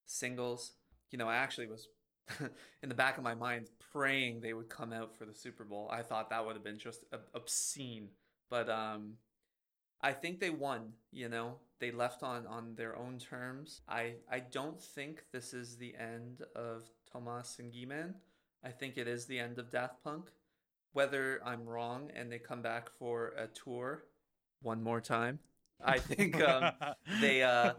[0.05, 0.73] singles.
[1.11, 1.87] You know, I actually was
[2.83, 5.89] in the back of my mind praying they would come out for the Super Bowl.
[5.91, 8.09] I thought that would have been just obscene,
[8.49, 9.13] but um,
[10.01, 10.93] I think they won.
[11.11, 13.81] You know, they left on on their own terms.
[13.87, 18.15] I I don't think this is the end of Thomas and Guy-Man.
[18.63, 20.25] I think it is the end of Daft Punk.
[20.93, 24.05] Whether I'm wrong and they come back for a tour
[24.61, 25.39] one more time,
[25.83, 26.71] I think um,
[27.21, 27.43] they.
[27.43, 27.73] Uh,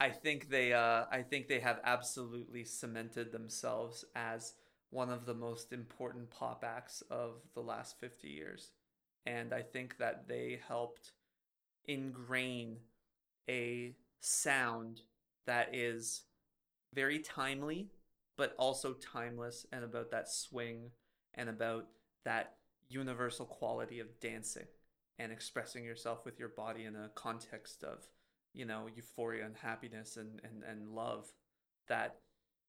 [0.00, 0.72] I think they.
[0.72, 4.54] Uh, I think they have absolutely cemented themselves as
[4.90, 8.72] one of the most important pop acts of the last 50 years,
[9.24, 11.12] and I think that they helped
[11.86, 12.78] ingrain
[13.48, 15.02] a sound
[15.46, 16.22] that is
[16.92, 17.88] very timely
[18.36, 20.90] but also timeless and about that swing
[21.34, 21.86] and about
[22.24, 22.54] that
[22.88, 24.66] universal quality of dancing
[25.18, 28.04] and expressing yourself with your body in a context of
[28.52, 31.32] you know euphoria and happiness and and, and love
[31.88, 32.16] that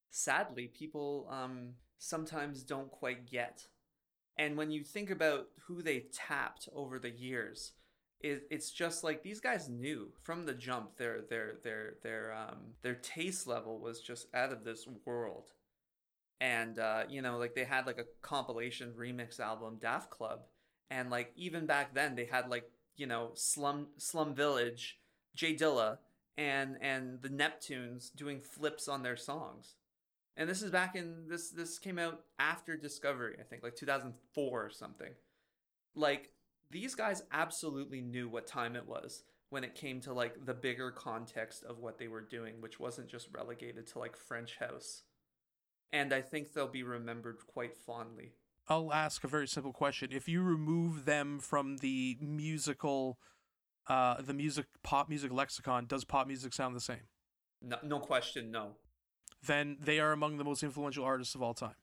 [0.09, 3.67] sadly people um sometimes don't quite get.
[4.37, 7.73] And when you think about who they tapped over the years
[8.21, 12.73] it, it's just like these guys knew from the jump their their their their um
[12.81, 15.51] their taste level was just out of this world.
[16.39, 20.41] And uh, you know like they had like a compilation remix album daft club.
[20.89, 24.99] And like even back then they had like you know slum slum village
[25.35, 25.99] J Dilla
[26.37, 29.75] and and the neptunes doing flips on their songs.
[30.35, 34.65] And this is back in this this came out after discovery i think like 2004
[34.65, 35.13] or something.
[35.95, 36.31] Like
[36.71, 40.91] these guys absolutely knew what time it was when it came to like the bigger
[40.91, 45.03] context of what they were doing which wasn't just relegated to like french house
[45.91, 48.33] and I think they'll be remembered quite fondly.
[48.67, 50.09] I'll ask a very simple question.
[50.11, 53.17] If you remove them from the musical,
[53.87, 57.07] uh, the music, pop music lexicon, does pop music sound the same?
[57.61, 58.71] No, no question, no.
[59.45, 61.75] Then they are among the most influential artists of all time.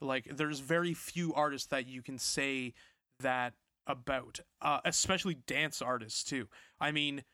[0.00, 2.72] Like, there's very few artists that you can say
[3.20, 3.52] that
[3.90, 6.48] about, uh, especially dance artists, too.
[6.80, 7.24] I mean,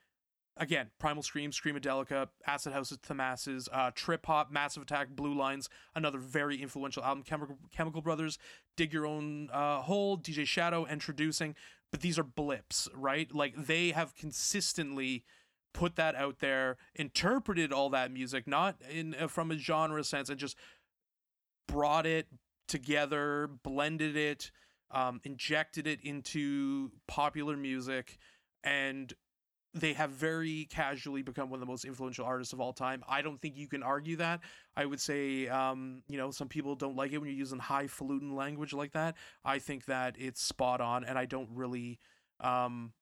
[0.57, 5.34] again, Primal Scream, Screamadelica, Acid House of the Masses, uh, Trip Hop, Massive Attack, Blue
[5.34, 7.22] Lines, another very influential album.
[7.22, 8.38] Chemical, Chemical Brothers,
[8.76, 11.54] Dig Your Own uh, Hole, DJ Shadow, Introducing.
[11.90, 13.32] But these are blips, right?
[13.32, 15.24] Like they have consistently
[15.72, 20.28] put that out there, interpreted all that music, not in uh, from a genre sense,
[20.28, 20.57] and just
[21.68, 22.26] brought it
[22.66, 24.50] together, blended it,
[24.91, 28.18] um, injected it into popular music,
[28.64, 29.12] and
[29.74, 33.05] they have very casually become one of the most influential artists of all time.
[33.07, 34.41] I don't think you can argue that.
[34.74, 38.34] I would say, um, you know, some people don't like it when you're using highfalutin
[38.34, 39.16] language like that.
[39.45, 41.99] I think that it's spot on, and I don't really,
[42.41, 42.93] um,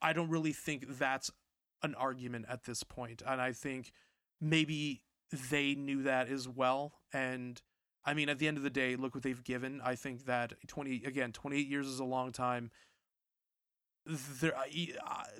[0.00, 1.30] I don't really think that's
[1.82, 3.22] an argument at this point.
[3.26, 3.92] And I think
[4.40, 5.02] maybe
[5.50, 6.92] they knew that as well.
[7.12, 7.60] And
[8.04, 9.80] I mean, at the end of the day, look what they've given.
[9.84, 12.70] I think that 20, again, 28 years is a long time
[14.06, 14.54] there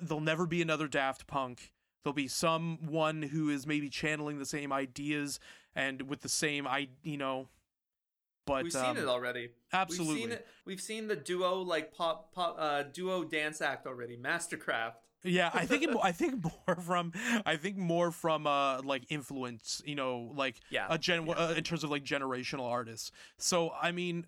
[0.01, 1.71] there'll never be another Daft Punk.
[2.03, 5.39] There'll be someone who is maybe channeling the same ideas
[5.75, 7.47] and with the same I you know
[8.45, 9.49] But we've um, seen it already.
[9.71, 10.13] Absolutely.
[10.13, 10.47] We've seen it.
[10.65, 14.17] We've seen the duo like pop pop uh duo dance act already.
[14.17, 14.93] Mastercraft.
[15.23, 17.11] Yeah, I think it, I think more from
[17.45, 21.63] I think more from uh like influence, you know, like Yeah, a gen uh, in
[21.63, 23.11] terms of like generational artists.
[23.37, 24.25] So I mean,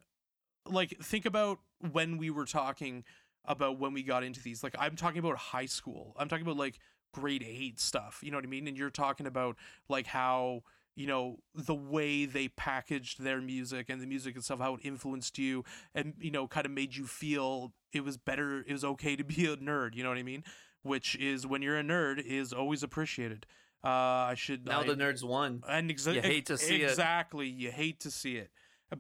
[0.66, 1.60] like think about
[1.92, 3.04] when we were talking
[3.46, 4.64] about when we got into these.
[4.64, 6.16] Like I'm talking about high school.
[6.18, 6.80] I'm talking about like
[7.14, 8.20] grade eight stuff.
[8.24, 8.68] You know what I mean?
[8.68, 9.58] And you're talking about
[9.90, 10.64] like how
[10.96, 15.40] you know the way they packaged their music and the music itself how it influenced
[15.40, 15.64] you
[15.96, 19.24] and you know kind of made you feel it was better it was okay to
[19.24, 20.44] be a nerd you know what i mean
[20.84, 23.46] which is when you're a nerd is always appreciated
[23.84, 23.88] uh
[24.32, 25.62] i should Now I, the nerds won.
[25.68, 26.90] and exa- You hate to see it.
[26.92, 28.52] exactly you hate to see it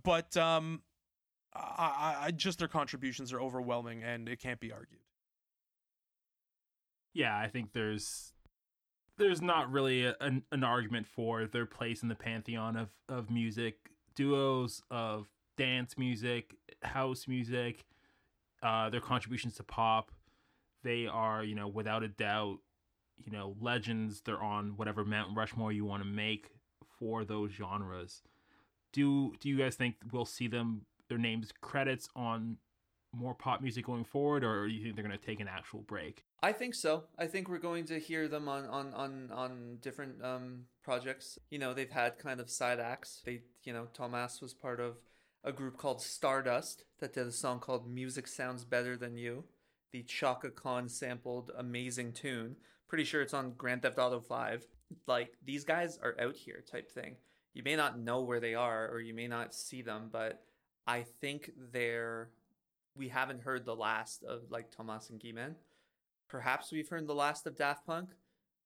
[0.04, 0.82] but um
[1.56, 5.02] I, I, I just their contributions are overwhelming and it can't be argued
[7.14, 8.34] Yeah, I think there's
[9.20, 13.30] there's not really a, an, an argument for their place in the pantheon of of
[13.30, 13.76] music
[14.16, 15.28] duos of
[15.58, 17.86] dance music, house music,
[18.64, 20.12] uh, their contributions to pop.
[20.84, 22.60] They are, you know, without a doubt,
[23.24, 24.22] you know, legends.
[24.22, 26.50] They're on whatever Mount Rushmore you want to make
[27.00, 28.22] for those genres.
[28.92, 32.58] Do do you guys think we'll see them their names credits on
[33.16, 35.82] more pop music going forward, or do you think they're going to take an actual
[35.82, 36.26] break?
[36.42, 37.04] I think so.
[37.18, 41.38] I think we're going to hear them on on on on different um projects.
[41.50, 43.22] You know, they've had kind of side acts.
[43.26, 44.98] They, you know, Thomas was part of
[45.44, 49.46] a group called Stardust that did a song called "Music Sounds Better Than You."
[49.94, 52.56] The Chaka Khan sampled amazing tune.
[52.90, 54.66] Pretty sure it's on Grand Theft Auto 5.
[55.08, 57.16] Like these guys are out here type thing.
[57.54, 60.42] You may not know where they are or you may not see them, but
[60.88, 62.30] I think they're
[62.96, 65.56] we haven't heard the last of like Thomas and Guy-Man.
[66.28, 68.10] Perhaps we've heard the last of Daft Punk,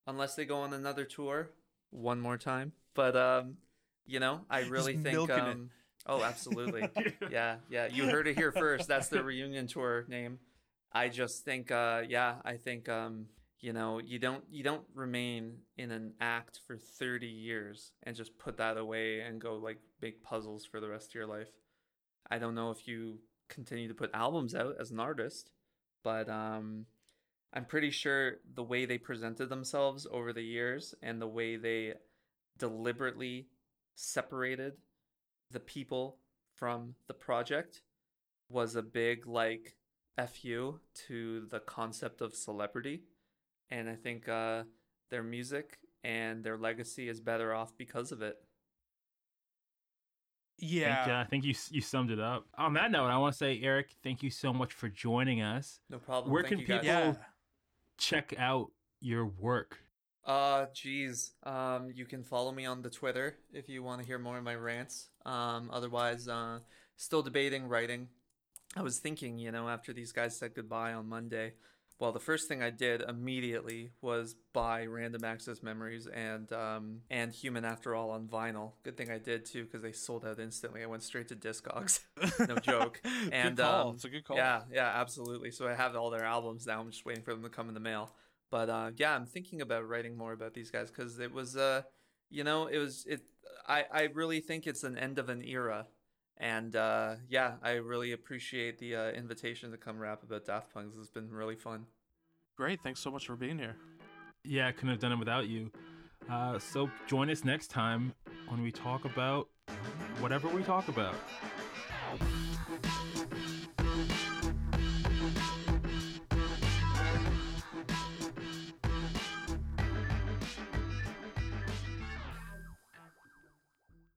[0.05, 1.51] unless they go on another tour
[1.91, 2.71] one more time.
[2.93, 3.55] But um,
[4.05, 5.41] you know, I really He's think milking it.
[5.41, 5.69] um,
[6.05, 6.89] oh, absolutely,
[7.31, 7.87] yeah, yeah.
[7.91, 8.87] You heard it here first.
[8.87, 10.39] That's the reunion tour name.
[10.91, 13.27] I just think, uh, yeah, I think um,
[13.59, 18.37] you know, you don't you don't remain in an act for thirty years and just
[18.37, 21.49] put that away and go like make puzzles for the rest of your life.
[22.29, 23.19] I don't know if you
[23.49, 25.49] continue to put albums out as an artist,
[26.03, 26.85] but um,
[27.53, 31.93] I'm pretty sure the way they presented themselves over the years and the way they
[32.59, 33.47] deliberately
[33.95, 34.73] separated
[35.51, 36.17] the people
[36.55, 37.81] from the project
[38.49, 39.75] was a big like
[40.25, 43.03] fu to the concept of celebrity
[43.69, 44.63] and i think uh,
[45.09, 48.37] their music and their legacy is better off because of it
[50.59, 52.47] yeah think, uh, I think you you summed it up.
[52.57, 55.81] On that note, I want to say, Eric, thank you so much for joining us.
[55.89, 56.79] no problem Where Thank can you guys.
[56.81, 57.13] people- yeah
[57.99, 59.79] Check out your work.
[60.23, 61.31] Uh, geez.
[61.43, 64.43] Um, you can follow me on the Twitter if you want to hear more of
[64.43, 65.09] my rants.
[65.25, 66.59] Um, otherwise, uh,
[66.95, 68.07] still debating writing.
[68.77, 71.53] I was thinking, you know, after these guys said goodbye on Monday,
[71.99, 77.33] well, the first thing I did immediately was buy Random Access Memories and um and
[77.33, 78.73] Human After All on vinyl.
[78.83, 80.83] Good thing I did too because they sold out instantly.
[80.83, 82.01] I went straight to Discogs.
[82.47, 83.01] no joke.
[83.03, 85.49] good And, call um, it's a good call Yeah, yeah, absolutely.
[85.49, 86.79] So I have all their albums now.
[86.79, 88.11] I'm just waiting for them to come in the mail.
[88.51, 91.81] But uh, yeah, I'm thinking about writing more about these guys because it was, uh,
[92.29, 93.21] you know, it was it.
[93.67, 95.87] I I really think it's an end of an era,
[96.39, 100.95] and uh, yeah, I really appreciate the uh, invitation to come rap about Daft Punk.
[100.97, 101.85] Has been really fun.
[102.55, 103.75] great thanks so much for being here
[104.43, 105.71] Yeah, I couldn't have done it without you.
[106.29, 108.13] Uh, so join us next time
[108.49, 109.47] when we talk about
[110.19, 111.15] whatever we talk about.